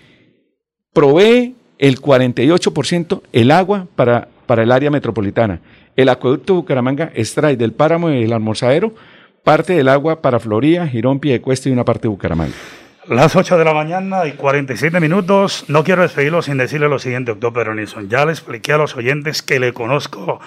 provee 0.94 1.54
el 1.78 2.00
48% 2.00 3.22
el 3.34 3.52
agua 3.52 3.88
para, 3.98 4.30
para 4.50 4.64
el 4.64 4.72
área 4.72 4.90
metropolitana. 4.90 5.60
El 5.96 6.10
acueducto 6.10 6.56
Bucaramanga 6.56 7.12
extrae 7.14 7.56
del 7.56 7.72
páramo 7.72 8.10
del 8.10 8.34
almorzadero 8.34 8.96
parte 9.44 9.74
del 9.74 9.88
agua 9.88 10.24
para 10.24 10.40
Floría, 10.40 10.88
Girón, 10.88 11.20
Piedecuesta 11.20 11.70
y 11.70 11.72
una 11.72 11.86
parte 11.86 12.04
de 12.04 12.08
Bucaramanga. 12.08 12.56
Las 13.08 13.36
8 13.36 13.60
de 13.60 13.64
la 13.64 13.76
mañana 13.76 14.26
y 14.26 14.32
47 14.32 15.00
minutos. 15.00 15.66
No 15.68 15.84
quiero 15.84 16.02
despedirlo 16.02 16.42
sin 16.42 16.58
decirle 16.58 16.90
lo 16.90 16.98
siguiente, 16.98 17.30
doctor 17.30 17.54
Pedro 17.54 17.76
Nilsson. 17.76 18.10
Ya 18.10 18.26
le 18.26 18.32
expliqué 18.32 18.74
a 18.74 18.80
los 18.80 18.96
oyentes 18.96 19.44
que 19.44 19.60
le 19.60 19.72
conozco. 19.72 20.40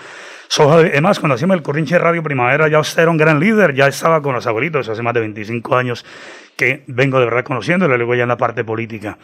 además, 0.59 1.21
cuando 1.21 1.37
hacíamos 1.37 1.57
el 1.57 1.63
Corrinche 1.63 1.97
Radio 1.97 2.25
Primavera, 2.25 2.67
ya 2.67 2.81
usted 2.81 3.03
era 3.03 3.11
un 3.13 3.19
gran 3.19 3.39
líder, 3.39 3.73
ya 3.73 3.87
estaba 3.87 4.21
con 4.21 4.35
los 4.35 4.49
abuelitos 4.49 4.89
hace 4.89 5.03
más 5.03 5.15
de 5.15 5.21
25 5.21 5.77
años 5.77 6.05
que 6.57 6.83
vengo 6.89 7.21
de 7.21 7.27
verdad 7.27 7.45
conociéndole, 7.45 7.97
luego 7.97 8.17
ya 8.17 8.25
en 8.25 8.31
la 8.31 8.37
parte 8.37 8.65
política. 8.65 9.17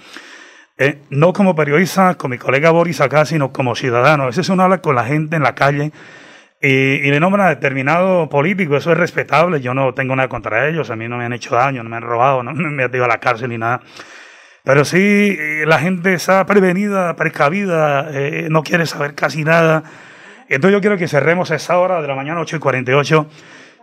Eh, 0.78 1.02
no 1.10 1.32
como 1.32 1.56
periodista, 1.56 2.14
con 2.14 2.30
mi 2.30 2.38
colega 2.38 2.70
Boris 2.70 3.00
acá, 3.00 3.24
sino 3.24 3.52
como 3.52 3.74
ciudadano. 3.74 4.22
A 4.22 4.26
veces 4.26 4.48
uno 4.48 4.62
habla 4.62 4.78
con 4.78 4.94
la 4.94 5.04
gente 5.04 5.34
en 5.34 5.42
la 5.42 5.56
calle 5.56 5.90
y, 6.60 6.68
y, 6.68 7.10
le 7.10 7.18
nombran 7.18 7.46
a 7.46 7.50
determinado 7.50 8.28
político, 8.28 8.76
eso 8.76 8.92
es 8.92 8.98
respetable, 8.98 9.60
yo 9.60 9.74
no 9.74 9.94
tengo 9.94 10.14
nada 10.16 10.28
contra 10.28 10.68
ellos, 10.68 10.90
a 10.90 10.96
mí 10.96 11.08
no 11.08 11.16
me 11.16 11.24
han 11.24 11.32
hecho 11.32 11.54
daño, 11.54 11.82
no 11.82 11.90
me 11.90 11.96
han 11.96 12.02
robado, 12.02 12.42
no 12.42 12.52
me 12.54 12.84
han 12.84 12.94
ido 12.94 13.04
a 13.04 13.08
la 13.08 13.18
cárcel 13.18 13.48
ni 13.50 13.58
nada. 13.58 13.80
Pero 14.64 14.84
sí, 14.84 15.36
eh, 15.38 15.64
la 15.66 15.78
gente 15.78 16.14
está 16.14 16.44
prevenida, 16.46 17.16
precavida, 17.16 18.10
eh, 18.12 18.48
no 18.50 18.62
quiere 18.62 18.86
saber 18.86 19.14
casi 19.14 19.44
nada. 19.44 19.82
Entonces 20.48 20.76
yo 20.76 20.80
quiero 20.80 20.96
que 20.96 21.08
cerremos 21.08 21.50
esta 21.50 21.78
hora 21.78 22.00
de 22.02 22.08
la 22.08 22.14
mañana, 22.14 22.40
8 22.40 22.56
y 22.56 22.58
48, 22.58 23.26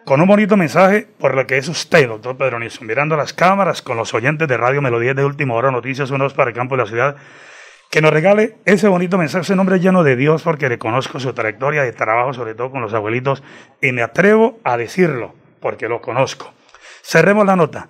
con 0.06 0.22
un 0.22 0.28
bonito 0.28 0.56
mensaje 0.56 1.08
por 1.18 1.36
lo 1.36 1.48
que 1.48 1.58
es 1.58 1.68
usted, 1.68 2.08
doctor 2.08 2.38
Pedro 2.38 2.60
Nilsson, 2.60 2.86
mirando 2.86 3.18
las 3.18 3.34
cámaras 3.34 3.82
con 3.82 3.98
los 3.98 4.13
oyentes 4.13 4.48
de 4.48 4.56
Radio 4.56 4.82
Melodía 4.82 5.15
de 5.15 5.26
Última 5.26 5.56
Hora, 5.56 5.72
Noticias 5.72 6.12
Unos 6.12 6.36
para 6.36 6.52
el 6.52 6.56
Campo 6.56 6.78
de 6.78 6.84
la 6.84 6.88
Ciudad, 6.88 7.15
que 7.89 8.02
nos 8.02 8.13
regale 8.13 8.58
ese 8.65 8.88
bonito 8.88 9.18
mensaje, 9.18 9.41
ese 9.41 9.56
nombre 9.56 9.80
lleno 9.80 10.04
de 10.04 10.15
Dios, 10.15 10.44
porque 10.44 10.70
reconozco 10.70 11.20
su 11.20 11.34
trayectoria 11.34 11.82
de 11.82 11.91
trabajo, 11.91 12.34
sobre 12.34 12.54
todo 12.54 12.70
con 12.70 12.82
los 12.82 12.94
abuelitos, 12.94 13.41
y 13.82 13.91
me 13.94 14.04
atrevo 14.04 14.60
a 14.63 14.78
decirlo, 14.78 15.34
porque 15.60 15.89
lo 15.89 16.02
conozco. 16.02 16.54
Cerremos 17.02 17.46
la 17.48 17.56
nota. 17.56 17.88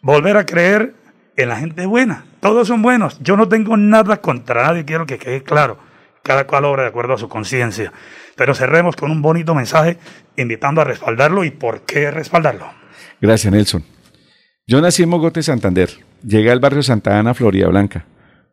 Volver 0.00 0.36
a 0.36 0.46
creer 0.46 0.94
en 1.36 1.48
la 1.48 1.56
gente 1.56 1.86
buena. 1.86 2.24
Todos 2.40 2.66
son 2.66 2.82
buenos. 2.82 3.20
Yo 3.20 3.36
no 3.36 3.48
tengo 3.48 3.76
nada 3.76 4.20
contra 4.20 4.64
nadie, 4.64 4.84
quiero 4.84 5.06
que 5.06 5.18
quede 5.18 5.44
claro. 5.44 5.78
Cada 6.22 6.46
cual 6.46 6.64
obra 6.64 6.82
de 6.82 6.88
acuerdo 6.88 7.14
a 7.14 7.18
su 7.18 7.28
conciencia. 7.28 7.92
Pero 8.36 8.54
cerremos 8.54 8.96
con 8.96 9.10
un 9.10 9.22
bonito 9.22 9.54
mensaje 9.54 9.98
invitando 10.36 10.80
a 10.80 10.84
respaldarlo 10.84 11.44
y 11.44 11.50
por 11.50 11.82
qué 11.82 12.10
respaldarlo. 12.10 12.66
Gracias, 13.20 13.52
Nelson. 13.52 13.84
Yo 14.66 14.80
nací 14.80 15.02
en 15.02 15.08
Mogote, 15.08 15.42
Santander. 15.42 15.90
Llegué 16.24 16.50
al 16.50 16.60
barrio 16.60 16.82
Santa 16.82 17.18
Ana, 17.18 17.34
Florida 17.34 17.68
Blanca. 17.68 18.06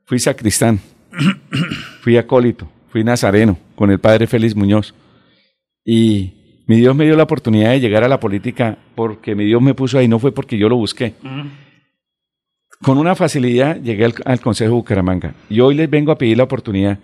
Fui 0.06 0.18
sacristán, 0.18 0.80
fui 2.02 2.18
acólito, 2.18 2.68
fui 2.92 3.04
nazareno 3.04 3.58
con 3.76 3.92
el 3.92 4.00
padre 4.00 4.26
Félix 4.26 4.56
Muñoz. 4.56 4.96
Y 5.86 6.64
mi 6.68 6.78
Dios 6.78 6.96
me 6.96 7.06
dio 7.06 7.16
la 7.16 7.24
oportunidad 7.24 7.72
de 7.72 7.80
llegar 7.80 8.04
a 8.04 8.08
la 8.08 8.20
política 8.20 8.78
porque 8.96 9.36
mi 9.36 9.46
Dios 9.46 9.62
me 9.62 9.76
puso 9.76 9.98
ahí, 9.98 10.08
no 10.08 10.20
fue 10.20 10.32
porque 10.32 10.58
yo 10.58 10.68
lo 10.68 10.76
busqué. 10.76 11.14
Con 12.82 12.98
una 12.98 13.16
facilidad 13.16 13.80
llegué 13.82 14.06
al, 14.26 14.40
Consejo 14.40 14.72
de 14.72 14.76
Bucaramanga. 14.76 15.34
Y 15.50 15.60
hoy 15.60 15.76
les 15.76 15.90
vengo 15.90 16.12
a 16.12 16.18
pedir 16.18 16.38
la 16.38 16.44
oportunidad 16.44 17.00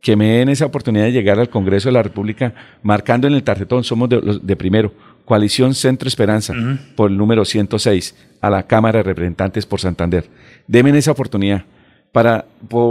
que 0.00 0.16
me 0.16 0.38
den 0.38 0.48
esa 0.48 0.66
oportunidad 0.66 1.04
de 1.04 1.12
llegar 1.12 1.38
al 1.38 1.50
Congreso 1.50 1.88
de 1.88 1.92
la 1.92 2.02
República 2.02 2.54
marcando 2.82 3.26
en 3.26 3.34
el 3.34 3.42
tarjetón, 3.42 3.84
somos 3.84 4.08
de, 4.08 4.40
de 4.42 4.56
primero, 4.56 4.92
Coalición 5.30 5.74
Centro 5.74 6.08
Esperanza, 6.08 6.54
por 6.96 7.08
el 7.10 7.16
número 7.16 7.44
106, 7.44 8.16
a 8.40 8.50
la 8.50 8.64
Cámara 8.64 8.98
de 8.98 9.02
Representantes 9.04 9.64
por 9.64 9.78
Santander. 9.78 10.24
Denme 10.66 10.96
esa 10.98 11.12
oportunidad 11.12 11.64
para, 12.10 12.46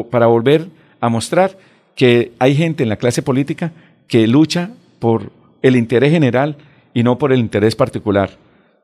para 0.10 0.28
volver 0.28 0.68
a 1.02 1.10
mostrar 1.10 1.58
que 1.96 2.32
hay 2.40 2.56
gente 2.56 2.84
en 2.84 2.88
la 2.88 2.96
clase 2.96 3.22
política 3.22 3.74
que 4.08 4.26
lucha 4.26 4.70
por 5.00 5.34
el 5.62 5.76
interés 5.76 6.12
general 6.12 6.56
y 6.94 7.04
no 7.04 7.18
por 7.18 7.34
el 7.34 7.40
interés 7.40 7.76
particular. 7.76 8.30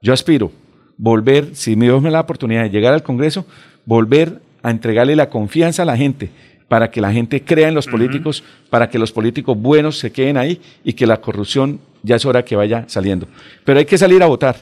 Yo 0.02 0.12
aspiro 0.12 0.52
volver, 0.98 1.56
si 1.56 1.76
Dios 1.76 2.02
me 2.02 2.10
da 2.10 2.14
la 2.14 2.22
oportunidad 2.22 2.64
de 2.64 2.70
llegar 2.72 2.94
al 2.94 3.04
Congreso, 3.04 3.46
volver 3.86 4.42
a 4.64 4.72
entregarle 4.72 5.16
la 5.16 5.30
confianza 5.30 5.84
a 5.84 5.86
la 5.86 5.96
gente 5.96 6.30
para 6.68 6.90
que 6.90 7.00
la 7.02 7.12
gente 7.12 7.44
crea 7.44 7.68
en 7.68 7.76
los 7.76 7.86
políticos, 7.88 8.44
para 8.70 8.90
que 8.90 8.98
los 9.00 9.12
políticos 9.12 9.58
buenos 9.58 9.98
se 10.00 10.12
queden 10.12 10.38
ahí 10.38 10.60
y 10.84 10.94
que 10.94 11.06
la 11.06 11.18
corrupción 11.22 11.80
ya 12.04 12.16
es 12.16 12.26
hora 12.26 12.44
que 12.44 12.56
vaya 12.56 12.86
saliendo. 12.88 13.28
Pero 13.64 13.80
hay 13.80 13.86
que 13.86 13.98
salir 13.98 14.22
a 14.24 14.28
votar. 14.28 14.56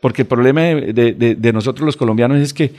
porque 0.00 0.22
el 0.22 0.28
problema 0.28 0.60
de, 0.62 0.92
de- 1.12 1.34
de 1.34 1.52
nosotros 1.52 1.84
los 1.84 1.96
colombianos 1.96 2.38
es 2.38 2.54
que 2.54 2.70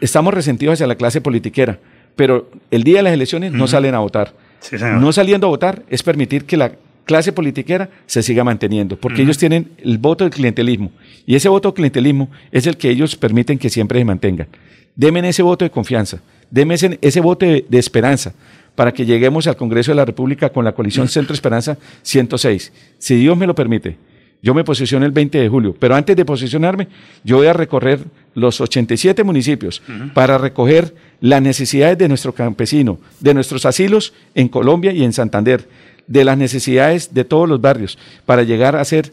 estamos 0.00 0.34
resentidos 0.34 0.72
hacia 0.74 0.88
la 0.88 0.96
clase 0.96 1.20
politiquera, 1.20 1.78
pero 2.16 2.50
el 2.72 2.82
día 2.82 2.96
de 2.96 3.02
las 3.04 3.12
elecciones 3.12 3.52
no 3.52 3.68
salen 3.68 3.94
a 3.94 4.00
votar. 4.00 4.34
Sí. 4.58 4.74
No 4.80 5.12
saliendo 5.12 5.46
a 5.46 5.50
votar 5.50 5.84
es 5.88 6.02
permitir 6.02 6.46
que 6.46 6.56
la 6.56 6.72
clase 7.04 7.32
politiquera 7.32 7.88
se 8.06 8.22
siga 8.24 8.42
manteniendo, 8.42 8.96
porque 8.96 9.22
ellos 9.22 9.38
tienen 9.38 9.70
el 9.84 9.98
voto 9.98 10.24
del 10.24 10.32
clientelismo, 10.32 10.90
y 11.26 11.36
ese 11.36 11.48
voto 11.48 11.68
del 11.68 11.74
clientelismo 11.76 12.28
es 12.50 12.66
el 12.66 12.76
que 12.76 12.90
ellos 12.90 13.14
permiten 13.14 13.56
que 13.56 13.70
siempre 13.70 14.00
se 14.00 14.04
mantengan. 14.04 14.48
Denme 14.96 15.26
ese 15.28 15.42
voto 15.44 15.64
de 15.64 15.70
confianza, 15.70 16.18
denme 16.50 16.74
ese, 16.74 16.98
ese 17.00 17.20
voto 17.20 17.46
de, 17.46 17.64
de 17.68 17.78
esperanza, 17.78 18.32
para 18.74 18.92
que 18.92 19.04
lleguemos 19.04 19.46
al 19.46 19.56
Congreso 19.56 19.90
de 19.90 19.96
la 19.96 20.04
República 20.04 20.50
con 20.50 20.64
la 20.64 20.72
coalición 20.72 21.08
Centro 21.08 21.34
Esperanza 21.34 21.78
106. 22.02 22.72
Si 22.98 23.16
Dios 23.16 23.36
me 23.36 23.46
lo 23.46 23.54
permite, 23.54 23.96
yo 24.40 24.54
me 24.54 24.62
posiciono 24.62 25.04
el 25.04 25.12
20 25.12 25.38
de 25.38 25.48
julio, 25.48 25.74
pero 25.78 25.96
antes 25.96 26.16
de 26.16 26.24
posicionarme, 26.24 26.86
yo 27.24 27.38
voy 27.38 27.48
a 27.48 27.52
recorrer 27.52 28.00
los 28.34 28.60
87 28.60 29.24
municipios 29.24 29.82
para 30.14 30.38
recoger 30.38 30.94
las 31.20 31.42
necesidades 31.42 31.98
de 31.98 32.06
nuestro 32.06 32.32
campesino, 32.32 33.00
de 33.18 33.34
nuestros 33.34 33.66
asilos 33.66 34.12
en 34.36 34.48
Colombia 34.48 34.92
y 34.92 35.02
en 35.02 35.12
Santander, 35.12 35.68
de 36.06 36.24
las 36.24 36.38
necesidades 36.38 37.12
de 37.12 37.24
todos 37.24 37.48
los 37.48 37.60
barrios, 37.60 37.98
para 38.26 38.44
llegar 38.44 38.76
a 38.76 38.80
hacer 38.80 39.12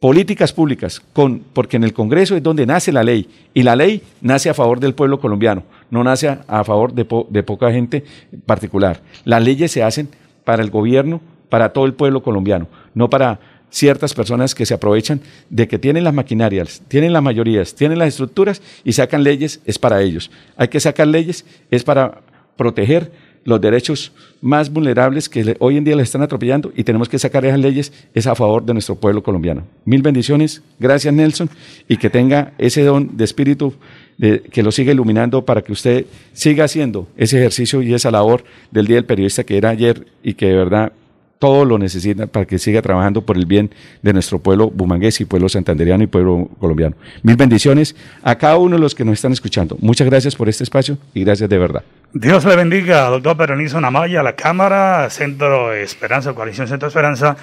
políticas 0.00 0.52
públicas, 0.52 1.00
con, 1.12 1.42
porque 1.52 1.76
en 1.76 1.84
el 1.84 1.92
Congreso 1.92 2.36
es 2.36 2.42
donde 2.42 2.66
nace 2.66 2.90
la 2.92 3.04
ley, 3.04 3.28
y 3.54 3.62
la 3.62 3.76
ley 3.76 4.02
nace 4.20 4.50
a 4.50 4.54
favor 4.54 4.80
del 4.80 4.94
pueblo 4.94 5.20
colombiano, 5.20 5.62
no 5.90 6.02
nace 6.04 6.28
a, 6.28 6.64
favor 6.64 6.92
de, 6.92 7.04
po- 7.04 7.26
de 7.30 7.42
poca 7.42 7.70
gente 7.72 8.04
particular. 8.44 9.00
Las 9.24 9.42
leyes 9.42 9.70
se 9.72 9.82
hacen 9.82 10.08
para 10.44 10.62
el 10.62 10.70
gobierno, 10.70 11.20
para 11.48 11.72
todo 11.72 11.86
el 11.86 11.94
pueblo 11.94 12.22
colombiano, 12.22 12.66
no 12.94 13.08
para 13.10 13.38
ciertas 13.70 14.14
personas 14.14 14.54
que 14.54 14.64
se 14.66 14.74
aprovechan 14.74 15.20
de 15.50 15.68
que 15.68 15.78
tienen 15.78 16.04
las 16.04 16.14
maquinarias, 16.14 16.80
tienen 16.88 17.12
las 17.12 17.22
mayorías, 17.22 17.74
tienen 17.74 17.98
las 17.98 18.08
estructuras 18.08 18.62
y 18.84 18.92
sacan 18.92 19.22
leyes, 19.22 19.60
es 19.66 19.78
para 19.78 20.00
ellos. 20.02 20.30
Hay 20.56 20.68
que 20.68 20.80
sacar 20.80 21.06
leyes, 21.08 21.44
es 21.70 21.84
para 21.84 22.20
proteger 22.56 23.12
los 23.46 23.60
derechos 23.60 24.12
más 24.42 24.70
vulnerables 24.70 25.28
que 25.30 25.56
hoy 25.60 25.78
en 25.78 25.84
día 25.84 25.96
les 25.96 26.04
están 26.08 26.20
atropellando 26.22 26.72
y 26.76 26.84
tenemos 26.84 27.08
que 27.08 27.18
sacar 27.18 27.46
esas 27.46 27.58
leyes, 27.60 27.92
es 28.12 28.26
a 28.26 28.34
favor 28.34 28.62
de 28.64 28.74
nuestro 28.74 28.96
pueblo 28.96 29.22
colombiano. 29.22 29.62
Mil 29.84 30.02
bendiciones, 30.02 30.62
gracias 30.78 31.14
Nelson, 31.14 31.48
y 31.88 31.96
que 31.96 32.10
tenga 32.10 32.52
ese 32.58 32.82
don 32.82 33.16
de 33.16 33.24
espíritu 33.24 33.72
de- 34.18 34.40
que 34.42 34.62
lo 34.62 34.70
siga 34.72 34.92
iluminando 34.92 35.44
para 35.44 35.62
que 35.62 35.72
usted 35.72 36.06
siga 36.32 36.64
haciendo 36.64 37.08
ese 37.16 37.38
ejercicio 37.38 37.82
y 37.82 37.94
esa 37.94 38.10
labor 38.10 38.44
del 38.70 38.86
Día 38.86 38.96
del 38.96 39.04
Periodista 39.04 39.44
que 39.44 39.56
era 39.56 39.70
ayer 39.70 40.06
y 40.22 40.34
que 40.34 40.46
de 40.46 40.56
verdad 40.56 40.92
todo 41.38 41.66
lo 41.66 41.78
necesita 41.78 42.26
para 42.26 42.46
que 42.46 42.58
siga 42.58 42.80
trabajando 42.80 43.20
por 43.20 43.36
el 43.36 43.44
bien 43.44 43.70
de 44.02 44.12
nuestro 44.14 44.38
pueblo 44.38 44.70
bumangués 44.70 45.20
y 45.20 45.26
pueblo 45.26 45.48
santanderiano 45.50 46.02
y 46.02 46.06
pueblo 46.06 46.48
colombiano. 46.58 46.96
Mil 47.22 47.36
bendiciones 47.36 47.94
a 48.22 48.36
cada 48.38 48.56
uno 48.56 48.76
de 48.76 48.80
los 48.80 48.94
que 48.94 49.04
nos 49.04 49.12
están 49.14 49.32
escuchando. 49.32 49.76
Muchas 49.80 50.06
gracias 50.08 50.34
por 50.34 50.48
este 50.48 50.64
espacio 50.64 50.96
y 51.14 51.24
gracias 51.24 51.48
de 51.50 51.58
verdad. 51.58 51.82
Dios 52.18 52.46
le 52.46 52.56
bendiga, 52.56 53.10
doctor 53.10 53.36
Peronizo 53.36 53.78
Namaya, 53.78 54.22
la 54.22 54.34
Cámara, 54.34 55.10
Centro 55.10 55.74
Esperanza, 55.74 56.32
Coalición 56.32 56.66
Centro 56.66 56.88
Esperanza. 56.88 57.36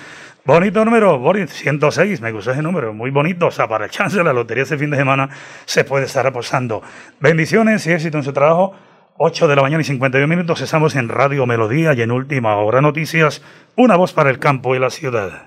Bonito 0.45 0.83
número, 0.83 1.19
Boris, 1.19 1.51
106, 1.51 2.21
me 2.21 2.31
gustó 2.31 2.53
ese 2.53 2.63
número, 2.63 2.91
muy 2.91 3.11
bonito. 3.11 3.45
O 3.45 3.51
sea, 3.51 3.67
para 3.67 3.85
el 3.85 3.91
chance 3.91 4.17
de 4.17 4.23
la 4.23 4.33
lotería 4.33 4.63
ese 4.63 4.75
fin 4.75 4.89
de 4.89 4.97
semana 4.97 5.29
se 5.65 5.83
puede 5.83 6.05
estar 6.05 6.25
apostando. 6.25 6.81
Bendiciones 7.19 7.85
y 7.85 7.91
éxito 7.91 8.17
en 8.17 8.23
su 8.23 8.33
trabajo. 8.33 8.73
8 9.17 9.47
de 9.47 9.55
la 9.55 9.61
mañana 9.61 9.81
y 9.81 9.85
51 9.85 10.27
minutos, 10.27 10.59
estamos 10.61 10.95
en 10.95 11.07
Radio 11.07 11.45
Melodía 11.45 11.93
y 11.93 12.01
en 12.01 12.11
Última 12.11 12.55
Hora 12.55 12.81
Noticias, 12.81 13.43
una 13.75 13.95
voz 13.95 14.11
para 14.11 14.31
el 14.31 14.39
campo 14.39 14.75
y 14.75 14.79
la 14.79 14.89
ciudad. 14.89 15.43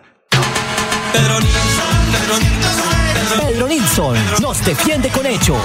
Pedro 3.40 3.66
Nilsson 3.66 4.16
nos 4.40 4.64
defiende 4.64 5.08
con 5.08 5.26
hechos. 5.26 5.58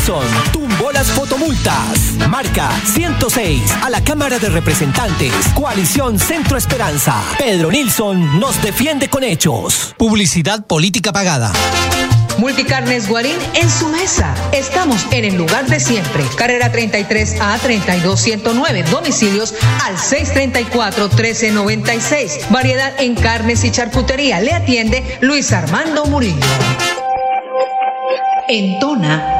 Nilsson 0.00 0.24
tumbó 0.50 0.90
las 0.92 1.08
fotomultas. 1.08 2.14
Marca 2.30 2.70
106 2.94 3.70
a 3.82 3.90
la 3.90 4.02
Cámara 4.02 4.38
de 4.38 4.48
Representantes. 4.48 5.30
Coalición 5.54 6.18
Centro 6.18 6.56
Esperanza. 6.56 7.22
Pedro 7.36 7.70
Nilsson 7.70 8.40
nos 8.40 8.62
defiende 8.62 9.08
con 9.08 9.24
hechos. 9.24 9.94
Publicidad 9.98 10.64
política 10.66 11.12
pagada. 11.12 11.52
Multicarnes 12.38 13.10
Guarín 13.10 13.36
en 13.52 13.68
su 13.68 13.88
mesa. 13.88 14.34
Estamos 14.52 15.06
en 15.10 15.26
el 15.26 15.34
lugar 15.36 15.66
de 15.66 15.78
siempre. 15.78 16.24
Carrera 16.34 16.72
33 16.72 17.38
a 17.38 17.58
32109. 17.58 18.84
Domicilios 18.84 19.52
al 19.84 19.98
634 19.98 21.08
1396. 21.10 22.46
Variedad 22.48 22.94
en 23.00 23.16
carnes 23.16 23.64
y 23.64 23.70
charcutería. 23.70 24.40
Le 24.40 24.52
atiende 24.54 25.18
Luis 25.20 25.52
Armando 25.52 26.06
Murillo. 26.06 26.40
En 28.52 28.80
Tona, 28.80 29.39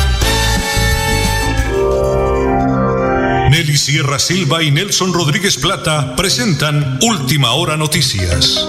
Nelly 3.61 3.77
Sierra 3.77 4.17
Silva 4.17 4.63
y 4.63 4.71
Nelson 4.71 5.13
Rodríguez 5.13 5.55
Plata 5.57 6.15
presentan 6.15 6.97
Última 7.03 7.51
Hora 7.51 7.77
Noticias. 7.77 8.65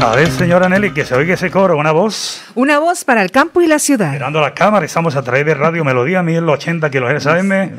A 0.00 0.16
ver, 0.16 0.30
señora 0.30 0.70
Nelly, 0.70 0.94
que 0.94 1.04
se 1.04 1.14
oiga 1.14 1.34
ese 1.34 1.50
coro, 1.50 1.76
una 1.76 1.92
voz. 1.92 2.42
Una 2.54 2.78
voz 2.78 3.04
para 3.04 3.20
el 3.20 3.30
campo 3.30 3.60
y 3.60 3.66
la 3.66 3.78
ciudad. 3.78 4.12
Mirando 4.12 4.40
la 4.40 4.54
cámara, 4.54 4.86
estamos 4.86 5.16
a 5.16 5.22
través 5.22 5.44
de 5.44 5.52
Radio 5.52 5.84
Melodía 5.84 6.22
1080 6.22 6.90
kHz 6.90 7.26
AM, 7.26 7.72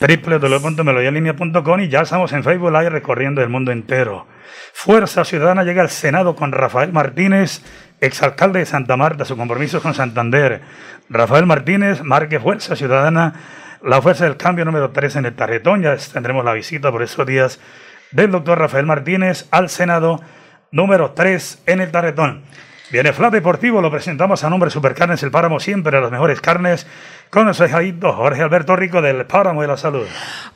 www.melodialinea.com 0.00 1.80
y 1.80 1.88
ya 1.88 2.00
estamos 2.00 2.32
en 2.32 2.42
Facebook 2.42 2.72
Live 2.72 2.88
recorriendo 2.88 3.42
el 3.42 3.50
mundo 3.50 3.70
entero. 3.70 4.26
Fuerza 4.72 5.24
Ciudadana 5.24 5.62
llega 5.62 5.82
al 5.82 5.90
Senado 5.90 6.34
con 6.34 6.52
Rafael 6.52 6.92
Martínez, 6.92 7.62
exalcalde 8.00 8.60
de 8.60 8.66
Santa 8.66 8.96
Marta, 8.96 9.26
su 9.26 9.36
compromiso 9.36 9.82
con 9.82 9.92
Santander. 9.92 10.62
Rafael 11.10 11.44
Martínez, 11.44 12.02
marque 12.02 12.40
Fuerza 12.40 12.76
Ciudadana, 12.76 13.34
la 13.82 14.00
fuerza 14.00 14.24
del 14.24 14.38
cambio 14.38 14.64
número 14.64 14.90
3 14.90 15.16
en 15.16 15.26
el 15.26 15.34
Tarretón. 15.34 15.82
Ya 15.82 15.96
tendremos 15.96 16.44
la 16.44 16.54
visita 16.54 16.90
por 16.90 17.02
esos 17.02 17.26
días 17.26 17.60
del 18.12 18.30
doctor 18.30 18.58
Rafael 18.58 18.86
Martínez 18.86 19.48
al 19.50 19.68
Senado 19.68 20.20
número 20.70 21.10
3 21.10 21.64
en 21.66 21.80
el 21.80 21.90
Tarretón. 21.90 22.42
Viene 22.90 23.12
Flat 23.12 23.32
Deportivo, 23.32 23.80
lo 23.80 23.88
presentamos 23.88 24.42
a 24.42 24.50
nombre 24.50 24.66
de 24.66 24.72
Supercarnes 24.72 25.22
El 25.22 25.30
Páramo, 25.30 25.60
siempre 25.60 26.00
las 26.00 26.10
mejores 26.10 26.40
carnes, 26.40 26.88
con 27.30 27.46
el 27.46 27.54
sejadito 27.54 28.12
Jorge 28.12 28.42
Alberto 28.42 28.74
Rico 28.74 29.00
del 29.00 29.26
Páramo 29.26 29.62
de 29.62 29.68
la 29.68 29.76
Salud. 29.76 30.06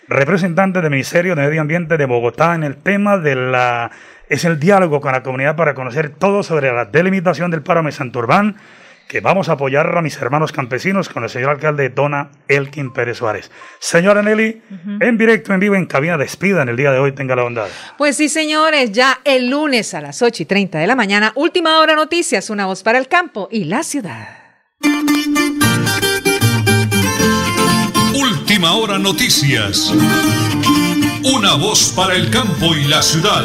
representante 0.07 0.81
del 0.81 0.91
Ministerio 0.91 1.35
de 1.35 1.45
Medio 1.45 1.61
Ambiente 1.61 1.97
de 1.97 2.05
Bogotá 2.05 2.55
en 2.55 2.63
el 2.63 2.77
tema 2.77 3.17
de 3.17 3.35
la 3.35 3.91
es 4.29 4.45
el 4.45 4.59
diálogo 4.59 4.99
con 4.99 5.13
la 5.13 5.23
comunidad 5.23 5.55
para 5.55 5.73
conocer 5.73 6.09
todo 6.09 6.43
sobre 6.43 6.71
la 6.71 6.85
delimitación 6.85 7.49
del 7.49 7.61
páramo 7.61 7.87
de 7.87 7.93
Santurbán, 7.93 8.57
que 9.07 9.21
vamos 9.21 9.49
a 9.49 9.53
apoyar 9.53 9.97
a 9.97 10.01
mis 10.01 10.17
hermanos 10.17 10.51
campesinos 10.51 11.09
con 11.09 11.23
el 11.23 11.29
señor 11.29 11.51
alcalde 11.51 11.89
Dona 11.89 12.31
Elkin 12.47 12.91
Pérez 12.91 13.17
Suárez. 13.17 13.51
Señora 13.79 14.21
Nelly, 14.21 14.61
en 14.99 15.17
directo, 15.17 15.53
en 15.53 15.59
vivo, 15.59 15.75
en 15.75 15.85
cabina, 15.85 16.17
despida 16.17 16.61
en 16.61 16.69
el 16.69 16.77
día 16.77 16.91
de 16.91 16.99
hoy, 16.99 17.13
tenga 17.13 17.35
la 17.35 17.43
bondad. 17.43 17.67
Pues 17.97 18.17
sí, 18.17 18.29
señores, 18.29 18.91
ya 18.91 19.21
el 19.23 19.49
lunes 19.49 19.93
a 19.93 20.01
las 20.01 20.21
8 20.21 20.43
y 20.43 20.45
30 20.45 20.79
de 20.79 20.87
la 20.87 20.95
mañana, 20.95 21.31
última 21.35 21.79
hora 21.79 21.95
noticias, 21.95 22.49
una 22.49 22.65
voz 22.65 22.83
para 22.83 22.97
el 22.97 23.07
campo 23.07 23.47
y 23.51 23.63
la 23.63 23.83
ciudad. 23.83 24.27
Última 28.13 28.73
hora 28.73 28.99
noticias. 28.99 29.93
Una 31.23 31.55
voz 31.55 31.93
para 31.95 32.15
el 32.15 32.29
campo 32.29 32.75
y 32.75 32.85
la 32.85 33.01
ciudad. 33.01 33.43